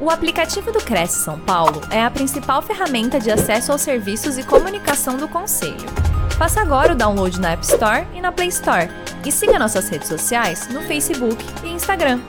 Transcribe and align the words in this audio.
O 0.00 0.10
aplicativo 0.10 0.70
do 0.70 0.78
Cresce 0.78 1.24
São 1.24 1.40
Paulo 1.40 1.80
é 1.90 2.00
a 2.00 2.08
principal 2.08 2.62
ferramenta 2.62 3.18
de 3.18 3.32
acesso 3.32 3.72
aos 3.72 3.80
serviços 3.80 4.38
e 4.38 4.46
comunicação 4.46 5.16
do 5.16 5.26
Conselho. 5.26 5.74
Faça 6.38 6.60
agora 6.60 6.92
o 6.92 6.96
download 6.96 7.40
na 7.40 7.50
App 7.50 7.64
Store 7.64 8.06
e 8.14 8.20
na 8.20 8.30
Play 8.30 8.46
Store. 8.46 8.88
E 9.26 9.32
siga 9.32 9.58
nossas 9.58 9.88
redes 9.88 10.06
sociais 10.06 10.72
no 10.72 10.82
Facebook 10.82 11.44
e 11.64 11.70
Instagram. 11.70 12.20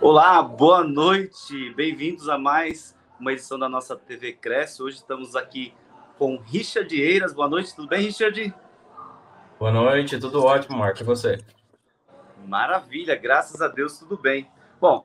Olá, 0.00 0.42
boa 0.42 0.82
noite. 0.82 1.72
Bem-vindos 1.76 2.28
a 2.28 2.36
mais 2.36 2.96
uma 3.20 3.32
edição 3.32 3.56
da 3.56 3.68
nossa 3.68 3.94
TV 3.94 4.32
Cresce. 4.32 4.82
Hoje 4.82 4.96
estamos 4.96 5.36
aqui 5.36 5.72
com 6.18 6.36
Richard 6.44 6.92
Eiras. 7.00 7.32
Boa 7.32 7.48
noite, 7.48 7.76
tudo 7.76 7.86
bem, 7.86 8.02
Richard? 8.02 8.52
Boa 9.56 9.70
noite, 9.70 10.18
tudo 10.18 10.42
ótimo, 10.42 10.78
Marco. 10.78 11.00
E 11.00 11.04
você? 11.04 11.38
Maravilha, 12.46 13.16
graças 13.16 13.60
a 13.60 13.66
Deus, 13.66 13.98
tudo 13.98 14.16
bem. 14.16 14.48
Bom, 14.80 15.04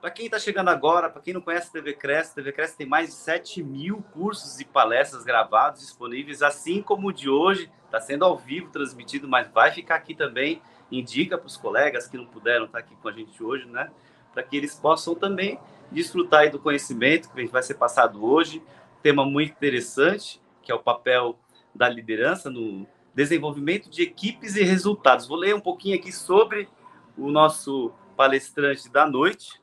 para 0.00 0.10
quem 0.10 0.26
está 0.26 0.40
chegando 0.40 0.70
agora, 0.70 1.08
para 1.08 1.22
quem 1.22 1.32
não 1.32 1.40
conhece 1.40 1.68
a 1.68 1.72
TV 1.72 1.92
Cresce, 1.94 2.32
a 2.32 2.34
TV 2.34 2.50
Cresce 2.50 2.76
tem 2.76 2.86
mais 2.86 3.10
de 3.10 3.14
7 3.14 3.62
mil 3.62 4.02
cursos 4.12 4.58
e 4.58 4.64
palestras 4.64 5.22
gravados 5.22 5.80
disponíveis, 5.80 6.42
assim 6.42 6.82
como 6.82 7.08
o 7.08 7.12
de 7.12 7.30
hoje, 7.30 7.70
está 7.84 8.00
sendo 8.00 8.24
ao 8.24 8.36
vivo 8.36 8.70
transmitido, 8.70 9.28
mas 9.28 9.48
vai 9.52 9.70
ficar 9.70 9.94
aqui 9.94 10.14
também. 10.16 10.60
Indica 10.90 11.38
para 11.38 11.46
os 11.46 11.56
colegas 11.56 12.08
que 12.08 12.16
não 12.16 12.26
puderam 12.26 12.64
estar 12.64 12.80
tá 12.80 12.84
aqui 12.84 12.96
com 12.96 13.08
a 13.08 13.12
gente 13.12 13.42
hoje, 13.42 13.66
né? 13.66 13.90
Para 14.34 14.42
que 14.42 14.56
eles 14.56 14.74
possam 14.74 15.14
também 15.14 15.60
desfrutar 15.92 16.50
do 16.50 16.58
conhecimento 16.58 17.30
que 17.30 17.46
vai 17.46 17.62
ser 17.62 17.74
passado 17.74 18.24
hoje. 18.24 18.60
Tema 19.00 19.24
muito 19.24 19.52
interessante, 19.52 20.42
que 20.60 20.72
é 20.72 20.74
o 20.74 20.80
papel 20.80 21.38
da 21.72 21.88
liderança 21.88 22.50
no 22.50 22.86
desenvolvimento 23.14 23.90
de 23.90 24.02
equipes 24.02 24.56
e 24.56 24.62
resultados. 24.62 25.26
Vou 25.26 25.36
ler 25.36 25.54
um 25.54 25.60
pouquinho 25.60 25.96
aqui 25.96 26.12
sobre 26.12 26.68
o 27.16 27.30
nosso 27.30 27.92
palestrante 28.16 28.90
da 28.90 29.06
noite. 29.06 29.60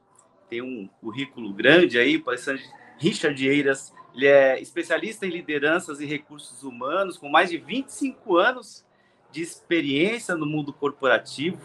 Tem 0.50 0.62
um 0.62 0.90
currículo 1.02 1.54
grande 1.54 1.98
aí, 1.98 2.18
o 2.18 2.24
palestrante 2.24 2.64
Richard 2.98 3.48
Eiras. 3.48 3.94
Ele 4.14 4.28
é 4.28 4.60
especialista 4.60 5.26
em 5.26 5.30
lideranças 5.30 6.00
e 6.00 6.06
recursos 6.06 6.64
humanos, 6.64 7.18
com 7.18 7.30
mais 7.30 7.50
de 7.50 7.58
25 7.58 8.38
anos 8.38 8.86
de 9.32 9.42
experiência 9.42 10.36
no 10.36 10.46
mundo 10.46 10.74
corporativo, 10.74 11.62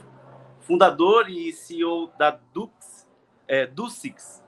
fundador 0.61 1.31
e 1.31 1.53
CEO 1.53 2.11
da 2.19 2.39
Dux, 2.53 3.09
é, 3.49 3.67
Ducix, 3.67 4.43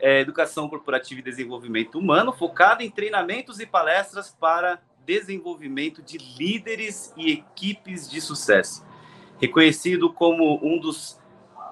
é, 0.00 0.20
Educação 0.20 0.68
Corporativa 0.68 1.20
e 1.20 1.24
Desenvolvimento 1.24 1.98
Humano, 1.98 2.32
focado 2.32 2.82
em 2.82 2.90
treinamentos 2.90 3.60
e 3.60 3.66
palestras 3.66 4.30
para 4.30 4.82
desenvolvimento 5.06 6.02
de 6.02 6.18
líderes 6.18 7.14
e 7.16 7.30
equipes 7.30 8.10
de 8.10 8.20
sucesso. 8.20 8.84
Reconhecido 9.40 10.12
como 10.12 10.58
um 10.62 10.78
dos 10.78 11.18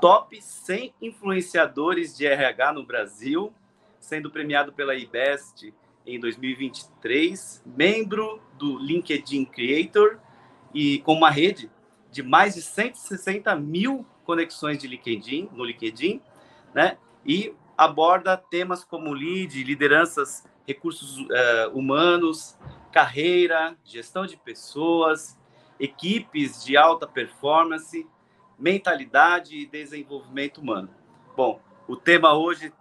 top 0.01 0.41
100 0.41 0.95
influenciadores 1.03 2.17
de 2.17 2.27
RH 2.27 2.73
no 2.73 2.87
Brasil, 2.87 3.53
sendo 3.99 4.31
premiado 4.31 4.73
pela 4.73 4.95
IBEST 4.95 5.75
em 6.07 6.21
2023, 6.21 7.63
membro 7.67 8.41
do 8.59 8.79
LinkedIn 8.79 9.47
Creator 9.47 10.19
e 10.73 10.99
com 11.01 11.15
uma 11.15 11.31
rede 11.31 11.71
de 12.11 12.23
mais 12.23 12.55
de 12.55 12.63
160 12.63 13.55
mil 13.57 14.07
conexões 14.25 14.79
de 14.79 14.87
LinkedIn, 14.87 15.49
no 15.53 15.65
LinkedIn, 15.65 16.21
né? 16.75 16.99
E 17.27 17.55
aborda 17.77 18.37
temas 18.37 18.85
como 18.85 19.13
lead, 19.13 19.63
lideranças, 19.65 20.45
recursos 20.67 21.19
uh, 21.19 21.71
humanos, 21.73 22.57
carreira, 22.95 23.77
gestão 23.83 24.25
de 24.25 24.37
pessoas, 24.37 25.37
equipes 25.81 26.65
de 26.65 26.77
alta 26.77 27.09
performance, 27.09 28.09
mentalidade 28.57 29.57
e 29.57 29.67
desenvolvimento 29.67 30.59
humano. 30.59 30.89
Bom, 31.37 31.61
o 31.89 31.97
tema 31.97 32.35
hoje 32.35 32.73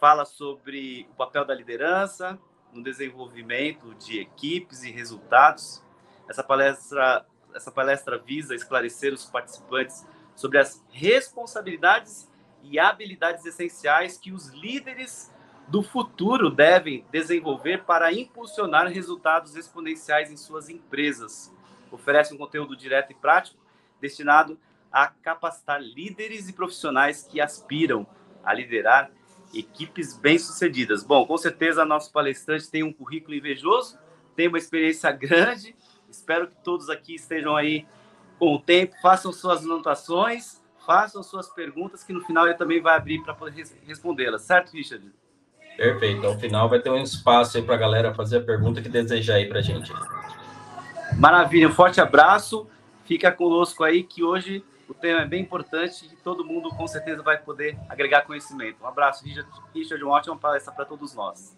fala 0.00 0.24
sobre 0.24 1.06
o 1.12 1.14
papel 1.14 1.44
da 1.44 1.54
liderança 1.54 2.36
no 2.72 2.82
desenvolvimento 2.82 3.94
de 3.94 4.18
equipes 4.18 4.82
e 4.82 4.90
resultados. 4.90 5.80
Essa 6.28 6.42
palestra, 6.42 7.24
essa 7.54 7.70
palestra 7.70 8.18
visa 8.18 8.56
esclarecer 8.56 9.14
os 9.14 9.24
participantes 9.26 10.04
sobre 10.34 10.58
as 10.58 10.84
responsabilidades 10.90 12.28
e 12.64 12.76
habilidades 12.76 13.46
essenciais 13.46 14.18
que 14.18 14.32
os 14.32 14.48
líderes 14.48 15.32
do 15.70 15.84
futuro 15.84 16.50
devem 16.50 17.04
desenvolver 17.12 17.84
para 17.84 18.12
impulsionar 18.12 18.88
resultados 18.88 19.54
exponenciais 19.54 20.30
em 20.30 20.36
suas 20.36 20.68
empresas. 20.68 21.54
Oferece 21.92 22.34
um 22.34 22.36
conteúdo 22.36 22.76
direto 22.76 23.12
e 23.12 23.14
prático 23.14 23.56
destinado 24.00 24.58
a 24.90 25.06
capacitar 25.06 25.80
líderes 25.80 26.48
e 26.48 26.52
profissionais 26.52 27.22
que 27.22 27.40
aspiram 27.40 28.04
a 28.42 28.52
liderar 28.52 29.12
equipes 29.54 30.16
bem-sucedidas. 30.16 31.04
Bom, 31.04 31.24
com 31.24 31.38
certeza 31.38 31.84
nosso 31.84 32.12
palestrante 32.12 32.68
tem 32.68 32.82
um 32.82 32.92
currículo 32.92 33.36
invejoso, 33.36 33.96
tem 34.34 34.48
uma 34.48 34.58
experiência 34.58 35.10
grande. 35.12 35.76
Espero 36.10 36.48
que 36.48 36.56
todos 36.64 36.90
aqui 36.90 37.14
estejam 37.14 37.54
aí 37.54 37.86
com 38.40 38.56
o 38.56 38.58
tempo, 38.58 38.96
façam 39.00 39.32
suas 39.32 39.64
anotações, 39.64 40.60
façam 40.84 41.22
suas 41.22 41.48
perguntas, 41.48 42.02
que 42.02 42.12
no 42.12 42.22
final 42.22 42.46
ele 42.46 42.56
também 42.56 42.80
vai 42.80 42.96
abrir 42.96 43.22
para 43.22 43.34
poder 43.34 43.64
respondê-las, 43.86 44.42
certo, 44.42 44.72
Richard? 44.72 45.12
Perfeito. 45.80 46.26
Ao 46.26 46.38
final 46.38 46.68
vai 46.68 46.78
ter 46.78 46.90
um 46.90 47.02
espaço 47.02 47.56
aí 47.56 47.62
para 47.62 47.74
a 47.74 47.78
galera 47.78 48.12
fazer 48.12 48.36
a 48.36 48.42
pergunta 48.42 48.82
que 48.82 48.88
desejar 48.90 49.36
aí 49.36 49.46
para 49.48 49.62
gente. 49.62 49.90
Maravilha, 51.16 51.68
um 51.68 51.72
forte 51.72 51.98
abraço. 52.02 52.68
Fica 53.06 53.32
conosco 53.32 53.82
aí 53.82 54.02
que 54.02 54.22
hoje 54.22 54.62
o 54.86 54.92
tema 54.92 55.22
é 55.22 55.26
bem 55.26 55.40
importante 55.40 56.04
e 56.12 56.16
todo 56.16 56.44
mundo 56.44 56.68
com 56.68 56.86
certeza 56.86 57.22
vai 57.22 57.38
poder 57.38 57.78
agregar 57.88 58.26
conhecimento. 58.26 58.76
Um 58.82 58.86
abraço, 58.86 59.24
Richard, 59.24 59.48
Richard 59.74 60.04
uma 60.04 60.16
ótima 60.16 60.36
palestra 60.36 60.70
para 60.70 60.84
todos 60.84 61.14
nós. 61.14 61.56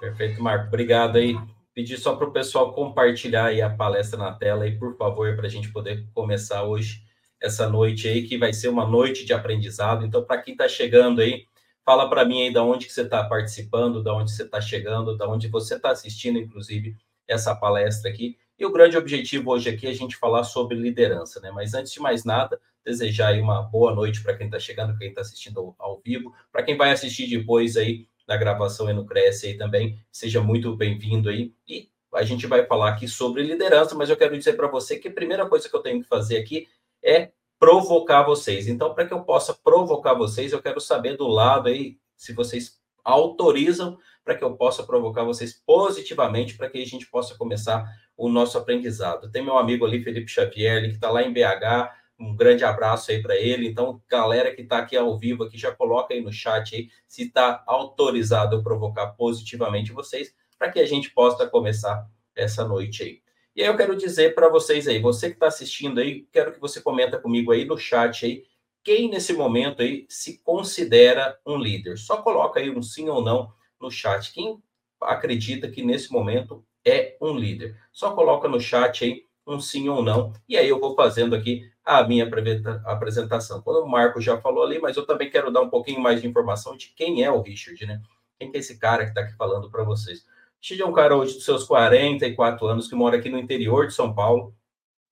Perfeito, 0.00 0.42
Marco. 0.42 0.68
Obrigado 0.68 1.18
aí. 1.18 1.38
Pedir 1.74 1.98
só 1.98 2.16
para 2.16 2.28
o 2.28 2.32
pessoal 2.32 2.72
compartilhar 2.72 3.44
aí 3.48 3.60
a 3.60 3.68
palestra 3.68 4.18
na 4.18 4.32
tela 4.32 4.64
aí, 4.64 4.78
por 4.78 4.96
favor, 4.96 5.36
para 5.36 5.44
a 5.44 5.50
gente 5.50 5.70
poder 5.70 6.06
começar 6.14 6.62
hoje 6.62 7.02
essa 7.38 7.68
noite 7.68 8.08
aí, 8.08 8.26
que 8.26 8.38
vai 8.38 8.54
ser 8.54 8.68
uma 8.68 8.86
noite 8.86 9.26
de 9.26 9.34
aprendizado. 9.34 10.06
Então, 10.06 10.24
para 10.24 10.40
quem 10.40 10.52
está 10.52 10.66
chegando 10.66 11.20
aí, 11.20 11.44
Fala 11.84 12.08
para 12.08 12.24
mim 12.24 12.42
aí 12.42 12.52
da 12.52 12.62
onde 12.62 12.86
que 12.86 12.92
você 12.92 13.02
está 13.02 13.24
participando, 13.24 14.02
da 14.02 14.14
onde 14.14 14.30
você 14.30 14.42
está 14.42 14.60
chegando, 14.60 15.16
da 15.16 15.28
onde 15.28 15.48
você 15.48 15.76
está 15.76 15.90
assistindo, 15.90 16.38
inclusive, 16.38 16.96
essa 17.26 17.54
palestra 17.54 18.10
aqui. 18.10 18.36
E 18.58 18.66
o 18.66 18.72
grande 18.72 18.96
objetivo 18.96 19.50
hoje 19.50 19.70
aqui 19.70 19.86
é 19.86 19.90
a 19.90 19.94
gente 19.94 20.16
falar 20.16 20.44
sobre 20.44 20.76
liderança, 20.76 21.40
né? 21.40 21.50
Mas 21.50 21.72
antes 21.72 21.92
de 21.92 22.00
mais 22.00 22.24
nada, 22.24 22.60
desejar 22.84 23.28
aí 23.28 23.40
uma 23.40 23.62
boa 23.62 23.94
noite 23.94 24.22
para 24.22 24.36
quem 24.36 24.46
está 24.46 24.58
chegando, 24.58 24.96
quem 24.98 25.08
está 25.08 25.22
assistindo 25.22 25.74
ao, 25.78 26.00
vivo, 26.04 26.34
para 26.52 26.62
quem 26.62 26.76
vai 26.76 26.90
assistir 26.92 27.28
depois 27.28 27.76
aí 27.76 28.06
na 28.28 28.36
gravação 28.36 28.88
e 28.90 28.92
no 28.92 29.06
Cresce 29.06 29.48
aí 29.48 29.56
também, 29.56 29.98
seja 30.12 30.42
muito 30.42 30.76
bem-vindo 30.76 31.30
aí. 31.30 31.54
E 31.66 31.88
a 32.12 32.22
gente 32.22 32.46
vai 32.46 32.66
falar 32.66 32.90
aqui 32.90 33.08
sobre 33.08 33.42
liderança, 33.42 33.94
mas 33.94 34.10
eu 34.10 34.16
quero 34.16 34.36
dizer 34.36 34.54
para 34.54 34.68
você 34.68 34.98
que 34.98 35.08
a 35.08 35.12
primeira 35.12 35.48
coisa 35.48 35.68
que 35.68 35.74
eu 35.74 35.82
tenho 35.82 36.02
que 36.02 36.08
fazer 36.08 36.36
aqui 36.36 36.68
é 37.02 37.30
provocar 37.60 38.22
vocês. 38.22 38.66
Então, 38.66 38.94
para 38.94 39.06
que 39.06 39.12
eu 39.12 39.22
possa 39.22 39.52
provocar 39.52 40.14
vocês, 40.14 40.50
eu 40.50 40.62
quero 40.62 40.80
saber 40.80 41.18
do 41.18 41.28
lado 41.28 41.68
aí 41.68 41.98
se 42.16 42.32
vocês 42.32 42.80
autorizam 43.04 43.98
para 44.24 44.34
que 44.34 44.42
eu 44.42 44.56
possa 44.56 44.82
provocar 44.82 45.24
vocês 45.24 45.62
positivamente, 45.66 46.56
para 46.56 46.70
que 46.70 46.78
a 46.78 46.86
gente 46.86 47.06
possa 47.06 47.36
começar 47.36 47.86
o 48.16 48.30
nosso 48.30 48.56
aprendizado. 48.56 49.30
Tem 49.30 49.44
meu 49.44 49.58
amigo 49.58 49.84
ali, 49.84 50.02
Felipe 50.02 50.30
Xavier, 50.30 50.84
que 50.84 50.94
está 50.94 51.10
lá 51.10 51.22
em 51.22 51.32
BH, 51.32 51.92
um 52.18 52.34
grande 52.34 52.64
abraço 52.64 53.10
aí 53.10 53.20
para 53.20 53.36
ele. 53.36 53.68
Então, 53.68 54.00
galera 54.08 54.54
que 54.54 54.62
está 54.62 54.78
aqui 54.78 54.96
ao 54.96 55.18
vivo, 55.18 55.44
aqui 55.44 55.58
já 55.58 55.72
coloca 55.72 56.14
aí 56.14 56.22
no 56.22 56.32
chat 56.32 56.74
aí 56.74 56.88
se 57.06 57.24
está 57.24 57.62
autorizado 57.66 58.56
eu 58.56 58.62
provocar 58.62 59.08
positivamente 59.08 59.92
vocês, 59.92 60.34
para 60.58 60.70
que 60.70 60.80
a 60.80 60.86
gente 60.86 61.10
possa 61.10 61.46
começar 61.46 62.06
essa 62.34 62.66
noite 62.66 63.02
aí. 63.02 63.29
E 63.60 63.62
aí 63.62 63.68
eu 63.68 63.76
quero 63.76 63.94
dizer 63.94 64.34
para 64.34 64.48
vocês 64.48 64.88
aí, 64.88 64.98
você 64.98 65.28
que 65.28 65.34
está 65.34 65.48
assistindo 65.48 66.00
aí, 66.00 66.26
quero 66.32 66.50
que 66.50 66.58
você 66.58 66.80
comenta 66.80 67.18
comigo 67.18 67.52
aí 67.52 67.66
no 67.66 67.76
chat 67.76 68.24
aí, 68.24 68.46
quem 68.82 69.10
nesse 69.10 69.34
momento 69.34 69.82
aí 69.82 70.06
se 70.08 70.38
considera 70.38 71.38
um 71.44 71.58
líder. 71.58 71.98
Só 71.98 72.22
coloca 72.22 72.58
aí 72.58 72.70
um 72.70 72.80
sim 72.80 73.10
ou 73.10 73.22
não 73.22 73.52
no 73.78 73.90
chat. 73.90 74.32
Quem 74.32 74.62
acredita 74.98 75.70
que 75.70 75.82
nesse 75.82 76.10
momento 76.10 76.64
é 76.86 77.18
um 77.20 77.36
líder? 77.36 77.76
Só 77.92 78.14
coloca 78.14 78.48
no 78.48 78.58
chat 78.58 79.04
aí 79.04 79.26
um 79.46 79.60
sim 79.60 79.90
ou 79.90 80.02
não. 80.02 80.32
E 80.48 80.56
aí 80.56 80.66
eu 80.66 80.80
vou 80.80 80.94
fazendo 80.96 81.36
aqui 81.36 81.70
a 81.84 82.02
minha 82.02 82.26
apresentação. 82.86 83.60
Quando 83.60 83.84
o 83.84 83.86
Marco 83.86 84.22
já 84.22 84.40
falou 84.40 84.64
ali, 84.64 84.78
mas 84.78 84.96
eu 84.96 85.04
também 85.04 85.28
quero 85.28 85.50
dar 85.50 85.60
um 85.60 85.68
pouquinho 85.68 86.00
mais 86.00 86.22
de 86.22 86.26
informação 86.26 86.78
de 86.78 86.94
quem 86.96 87.22
é 87.22 87.30
o 87.30 87.42
Richard, 87.42 87.84
né? 87.84 88.00
Quem 88.38 88.50
que 88.50 88.56
é 88.56 88.60
esse 88.60 88.78
cara 88.78 89.04
que 89.04 89.10
está 89.10 89.20
aqui 89.20 89.36
falando 89.36 89.70
para 89.70 89.84
vocês? 89.84 90.24
Chile 90.62 90.82
é 90.82 90.86
um 90.86 90.92
cara 90.92 91.16
hoje 91.16 91.34
dos 91.34 91.44
seus 91.46 91.64
44 91.64 92.66
anos 92.66 92.86
que 92.86 92.94
mora 92.94 93.16
aqui 93.16 93.30
no 93.30 93.38
interior 93.38 93.86
de 93.86 93.94
São 93.94 94.14
Paulo. 94.14 94.54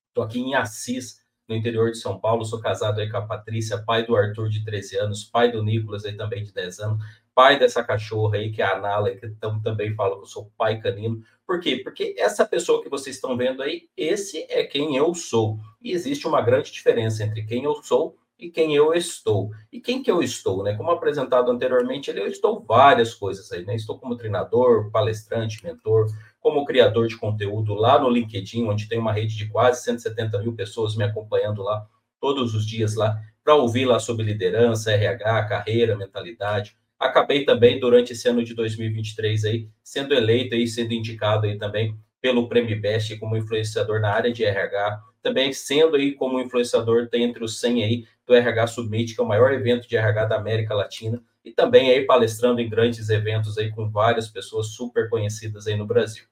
Estou 0.09 0.23
aqui 0.23 0.39
em 0.39 0.55
Assis, 0.55 1.23
no 1.49 1.57
interior 1.57 1.91
de 1.91 1.97
São 1.97 2.21
Paulo. 2.21 2.45
Sou 2.45 2.61
casado 2.61 3.01
aí 3.01 3.11
com 3.11 3.17
a 3.17 3.27
Patrícia, 3.27 3.83
pai 3.83 4.05
do 4.05 4.15
Arthur 4.15 4.51
de 4.51 4.63
13 4.63 4.99
anos, 4.99 5.25
pai 5.25 5.51
do 5.51 5.63
Nicolas 5.63 6.05
aí 6.05 6.15
também 6.15 6.45
de 6.45 6.53
10 6.53 6.81
anos, 6.81 7.05
pai 7.35 7.59
dessa 7.59 7.83
cachorra 7.83 8.37
aí 8.37 8.53
que 8.53 8.61
é 8.61 8.67
a 8.67 8.79
Nala, 8.79 9.11
que 9.11 9.27
também 9.65 9.95
fala 9.95 10.17
que 10.17 10.23
eu 10.23 10.27
sou 10.27 10.53
pai 10.59 10.79
canino. 10.83 11.25
Por 11.47 11.61
quê? 11.61 11.81
Porque 11.83 12.15
essa 12.19 12.45
pessoa 12.45 12.83
que 12.83 12.91
vocês 12.91 13.17
estão 13.17 13.35
vendo 13.35 13.63
aí, 13.63 13.89
esse 13.97 14.45
é 14.51 14.65
quem 14.65 14.97
eu 14.97 15.15
sou. 15.15 15.59
E 15.81 15.93
existe 15.93 16.29
uma 16.29 16.43
grande 16.43 16.71
diferença 16.71 17.25
entre 17.25 17.43
quem 17.47 17.65
eu 17.65 17.83
sou 17.83 18.19
e 18.39 18.51
quem 18.51 18.75
eu 18.75 18.95
estou. 18.95 19.51
E 19.73 19.81
quem 19.81 20.03
que 20.03 20.11
eu 20.11 20.23
estou, 20.23 20.63
né? 20.63 20.75
Como 20.75 20.91
apresentado 20.91 21.51
anteriormente, 21.51 22.11
eu 22.11 22.27
estou 22.27 22.63
várias 22.63 23.13
coisas 23.13 23.51
aí, 23.51 23.65
né? 23.65 23.75
Estou 23.75 23.99
como 23.99 24.17
treinador, 24.17 24.91
palestrante, 24.91 25.65
mentor, 25.65 26.07
como 26.41 26.65
criador 26.65 27.09
de 27.09 27.17
conteúdo 27.17 27.75
lá 27.75 27.99
no 27.99 28.09
LinkedIn, 28.09 28.65
onde 28.65 28.89
tem 28.89 28.99
uma 28.99 29.13
rede 29.13 29.37
de 29.37 29.49
quase 29.49 29.83
170 29.83 30.39
mil 30.41 30.55
pessoas 30.55 30.97
me 30.97 31.03
acompanhando 31.03 31.63
lá 31.63 31.85
todos 32.21 32.55
os 32.55 32.65
dias 32.67 32.95
lá 32.95 33.19
para 33.43 33.57
ouvir 33.57 33.87
lá 33.87 33.99
sobre 33.99 34.25
liderança, 34.25 34.93
RH, 34.93 35.45
carreira, 35.45 35.97
mentalidade. 35.97 36.77
Acabei 36.99 37.45
também 37.45 37.81
durante 37.81 38.13
esse 38.13 38.29
ano 38.29 38.45
de 38.45 38.55
2023 38.55 39.45
aí 39.45 39.69
sendo 39.83 40.15
eleito 40.15 40.55
e 40.55 40.67
sendo 40.67 40.93
indicado 40.93 41.47
aí 41.47 41.57
também 41.57 41.97
pelo 42.21 42.49
Prêmio 42.49 42.81
Best 42.81 43.17
como 43.19 43.37
influenciador 43.37 44.01
na 44.01 44.13
área 44.13 44.33
de 44.33 44.45
RH, 44.45 45.01
também 45.29 45.53
sendo 45.53 45.97
aí 45.97 46.13
como 46.15 46.41
influenciador 46.41 47.07
entre 47.13 47.45
os 47.45 47.61
100 47.61 47.85
aí 47.85 48.07
do 48.27 48.35
RH 48.35 48.69
Summit, 48.69 49.15
que 49.15 49.21
é 49.21 49.25
o 49.25 49.29
maior 49.29 49.53
evento 49.53 49.87
de 49.87 49.95
RH 49.95 50.25
da 50.25 50.37
América 50.37 50.75
Latina, 50.75 51.23
e 51.45 51.51
também 51.51 51.91
aí 51.91 52.07
palestrando 52.07 52.63
em 52.63 52.69
grandes 52.69 53.11
eventos 53.11 53.59
aí 53.59 53.71
com 53.71 53.91
várias 53.91 54.29
pessoas 54.29 54.69
super 54.69 55.11
conhecidas 55.11 55.67
aí 55.67 55.77
no 55.77 55.87
Brasil. 55.87 56.25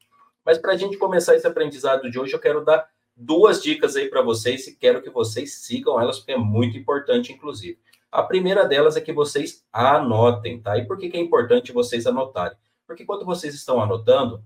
Mas 0.43 0.57
para 0.57 0.73
a 0.73 0.77
gente 0.79 0.97
começar 0.97 1.37
esse 1.37 1.47
aprendizado 1.47 2.11
de 2.11 2.19
hoje, 2.19 2.33
eu 2.33 2.39
quero 2.39 2.65
dar 2.65 2.89
duas 3.15 3.63
dicas 3.63 3.97
aí 3.97 4.09
para 4.09 4.23
vocês 4.23 4.67
e 4.67 4.75
quero 4.75 5.03
que 5.03 5.11
vocês 5.11 5.57
sigam 5.57 6.01
elas, 6.01 6.19
porque 6.19 6.33
é 6.33 6.39
muito 6.39 6.79
importante, 6.79 7.33
inclusive. 7.33 7.79
A 8.11 8.23
primeira 8.23 8.65
delas 8.65 8.97
é 8.97 9.01
que 9.03 9.13
vocês 9.13 9.63
anotem, 9.71 10.59
tá? 10.63 10.79
E 10.79 10.87
por 10.87 10.97
que, 10.97 11.11
que 11.11 11.19
é 11.19 11.21
importante 11.21 11.71
vocês 11.71 12.07
anotarem? 12.07 12.57
Porque 12.87 13.05
quando 13.05 13.27
vocês 13.27 13.55
estão 13.55 13.83
anotando, 13.83 14.43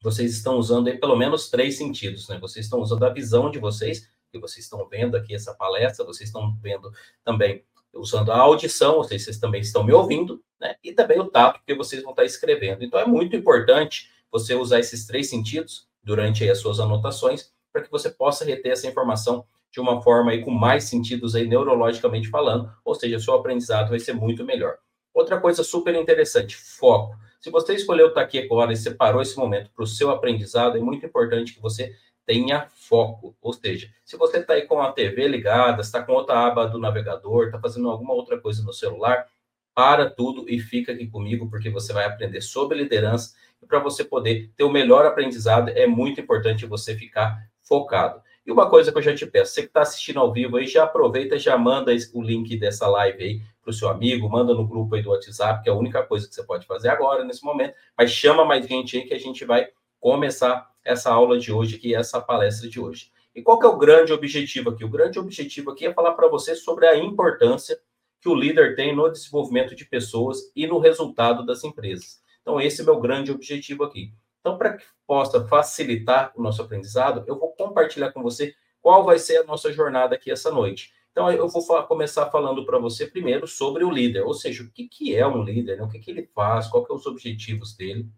vocês 0.00 0.32
estão 0.32 0.56
usando 0.56 0.88
aí 0.88 0.98
pelo 0.98 1.16
menos 1.16 1.50
três 1.50 1.76
sentidos, 1.76 2.28
né? 2.28 2.38
Vocês 2.38 2.66
estão 2.66 2.80
usando 2.80 3.04
a 3.04 3.12
visão 3.12 3.50
de 3.50 3.58
vocês, 3.58 4.08
que 4.30 4.38
vocês 4.38 4.64
estão 4.64 4.86
vendo 4.88 5.16
aqui 5.16 5.34
essa 5.34 5.54
palestra, 5.54 6.04
vocês 6.04 6.28
estão 6.28 6.54
vendo 6.60 6.92
também 7.24 7.64
usando 7.94 8.30
a 8.30 8.38
audição, 8.38 8.96
ou 8.96 9.04
seja, 9.04 9.24
vocês 9.24 9.38
também 9.38 9.60
estão 9.60 9.82
me 9.82 9.92
ouvindo, 9.92 10.42
né? 10.60 10.76
E 10.84 10.92
também 10.92 11.18
o 11.18 11.30
tato, 11.30 11.58
porque 11.58 11.74
vocês 11.74 12.02
vão 12.02 12.10
estar 12.10 12.24
escrevendo. 12.24 12.84
Então 12.84 13.00
é 13.00 13.06
muito 13.06 13.34
importante 13.34 14.10
você 14.30 14.54
usar 14.54 14.78
esses 14.78 15.06
três 15.06 15.28
sentidos 15.30 15.88
durante 16.02 16.48
as 16.48 16.58
suas 16.58 16.80
anotações, 16.80 17.52
para 17.72 17.82
que 17.82 17.90
você 17.90 18.10
possa 18.10 18.44
reter 18.44 18.72
essa 18.72 18.86
informação 18.86 19.44
de 19.70 19.80
uma 19.80 20.00
forma 20.00 20.30
aí 20.30 20.42
com 20.42 20.50
mais 20.50 20.84
sentidos 20.84 21.34
aí 21.34 21.46
neurologicamente 21.46 22.28
falando, 22.28 22.72
ou 22.84 22.94
seja, 22.94 23.18
seu 23.18 23.34
aprendizado 23.34 23.90
vai 23.90 23.98
ser 23.98 24.14
muito 24.14 24.44
melhor. 24.44 24.78
Outra 25.12 25.40
coisa 25.40 25.62
super 25.62 25.94
interessante, 25.94 26.56
foco. 26.56 27.16
Se 27.40 27.50
você 27.50 27.74
escolheu 27.74 28.08
estar 28.08 28.22
aqui 28.22 28.38
agora 28.38 28.72
e 28.72 28.76
separou 28.76 29.22
esse 29.22 29.36
momento 29.36 29.70
para 29.70 29.84
o 29.84 29.86
seu 29.86 30.10
aprendizado, 30.10 30.76
é 30.76 30.80
muito 30.80 31.06
importante 31.06 31.54
que 31.54 31.60
você 31.60 31.94
tenha 32.26 32.68
foco. 32.74 33.36
Ou 33.40 33.52
seja, 33.52 33.88
se 34.04 34.16
você 34.16 34.38
está 34.38 34.54
aí 34.54 34.62
com 34.62 34.80
a 34.80 34.92
TV 34.92 35.28
ligada, 35.28 35.80
está 35.80 36.02
com 36.02 36.12
outra 36.12 36.46
aba 36.46 36.66
do 36.66 36.78
navegador, 36.78 37.46
está 37.46 37.58
fazendo 37.60 37.88
alguma 37.88 38.12
outra 38.12 38.38
coisa 38.38 38.62
no 38.62 38.72
celular, 38.72 39.26
para 39.74 40.10
tudo 40.10 40.50
e 40.50 40.58
fica 40.58 40.92
aqui 40.92 41.06
comigo, 41.06 41.48
porque 41.48 41.70
você 41.70 41.92
vai 41.92 42.04
aprender 42.04 42.40
sobre 42.40 42.76
liderança. 42.76 43.36
E 43.62 43.66
para 43.66 43.78
você 43.78 44.04
poder 44.04 44.50
ter 44.56 44.64
o 44.64 44.70
melhor 44.70 45.06
aprendizado, 45.06 45.68
é 45.68 45.86
muito 45.86 46.20
importante 46.20 46.66
você 46.66 46.96
ficar 46.96 47.48
focado. 47.62 48.20
E 48.48 48.50
uma 48.50 48.66
coisa 48.66 48.90
que 48.90 48.96
eu 48.96 49.02
já 49.02 49.14
te 49.14 49.26
peço, 49.26 49.52
você 49.52 49.60
que 49.60 49.68
está 49.68 49.82
assistindo 49.82 50.18
ao 50.18 50.32
vivo 50.32 50.56
aí, 50.56 50.66
já 50.66 50.84
aproveita, 50.84 51.38
já 51.38 51.58
manda 51.58 51.92
o 52.14 52.22
link 52.22 52.56
dessa 52.56 52.88
live 52.88 53.22
aí 53.22 53.42
para 53.60 53.70
o 53.70 53.74
seu 53.74 53.90
amigo, 53.90 54.26
manda 54.26 54.54
no 54.54 54.66
grupo 54.66 54.94
aí 54.94 55.02
do 55.02 55.10
WhatsApp, 55.10 55.62
que 55.62 55.68
é 55.68 55.72
a 55.72 55.76
única 55.76 56.02
coisa 56.02 56.26
que 56.26 56.34
você 56.34 56.42
pode 56.42 56.66
fazer 56.66 56.88
agora, 56.88 57.26
nesse 57.26 57.44
momento, 57.44 57.74
mas 57.94 58.10
chama 58.10 58.46
mais 58.46 58.66
gente 58.66 58.96
aí 58.96 59.04
que 59.04 59.12
a 59.12 59.18
gente 59.18 59.44
vai 59.44 59.68
começar 60.00 60.66
essa 60.82 61.12
aula 61.12 61.38
de 61.38 61.52
hoje 61.52 61.76
aqui, 61.76 61.94
essa 61.94 62.22
palestra 62.22 62.70
de 62.70 62.80
hoje. 62.80 63.12
E 63.34 63.42
qual 63.42 63.58
que 63.58 63.66
é 63.66 63.68
o 63.68 63.76
grande 63.76 64.14
objetivo 64.14 64.70
aqui? 64.70 64.82
O 64.82 64.88
grande 64.88 65.18
objetivo 65.18 65.72
aqui 65.72 65.84
é 65.84 65.92
falar 65.92 66.12
para 66.12 66.26
você 66.26 66.56
sobre 66.56 66.86
a 66.86 66.96
importância 66.96 67.78
que 68.18 68.30
o 68.30 68.34
líder 68.34 68.74
tem 68.74 68.96
no 68.96 69.10
desenvolvimento 69.10 69.76
de 69.76 69.84
pessoas 69.84 70.50
e 70.56 70.66
no 70.66 70.78
resultado 70.78 71.44
das 71.44 71.64
empresas. 71.64 72.22
Então, 72.40 72.58
esse 72.58 72.80
é 72.80 72.82
o 72.82 72.86
meu 72.86 72.98
grande 72.98 73.30
objetivo 73.30 73.84
aqui. 73.84 74.10
Então, 74.48 74.56
para 74.56 74.78
que 74.78 74.84
possa 75.06 75.46
facilitar 75.46 76.32
o 76.34 76.40
nosso 76.40 76.62
aprendizado, 76.62 77.22
eu 77.26 77.38
vou 77.38 77.52
compartilhar 77.52 78.12
com 78.12 78.22
você 78.22 78.54
qual 78.80 79.04
vai 79.04 79.18
ser 79.18 79.36
a 79.36 79.44
nossa 79.44 79.70
jornada 79.70 80.14
aqui 80.14 80.30
essa 80.30 80.50
noite. 80.50 80.90
Então, 81.12 81.30
eu 81.30 81.46
vou 81.50 81.60
falar, 81.60 81.82
começar 81.82 82.30
falando 82.30 82.64
para 82.64 82.78
você 82.78 83.06
primeiro 83.06 83.46
sobre 83.46 83.84
o 83.84 83.90
líder, 83.90 84.22
ou 84.22 84.32
seja, 84.32 84.62
o 84.62 84.70
que, 84.70 84.88
que 84.88 85.14
é 85.14 85.26
um 85.26 85.42
líder, 85.42 85.76
né? 85.76 85.82
o 85.82 85.88
que, 85.88 85.98
que 85.98 86.10
ele 86.10 86.30
faz, 86.34 86.66
quais 86.66 86.86
são 86.86 86.96
os 86.96 87.04
objetivos 87.04 87.76
dele. 87.76 88.08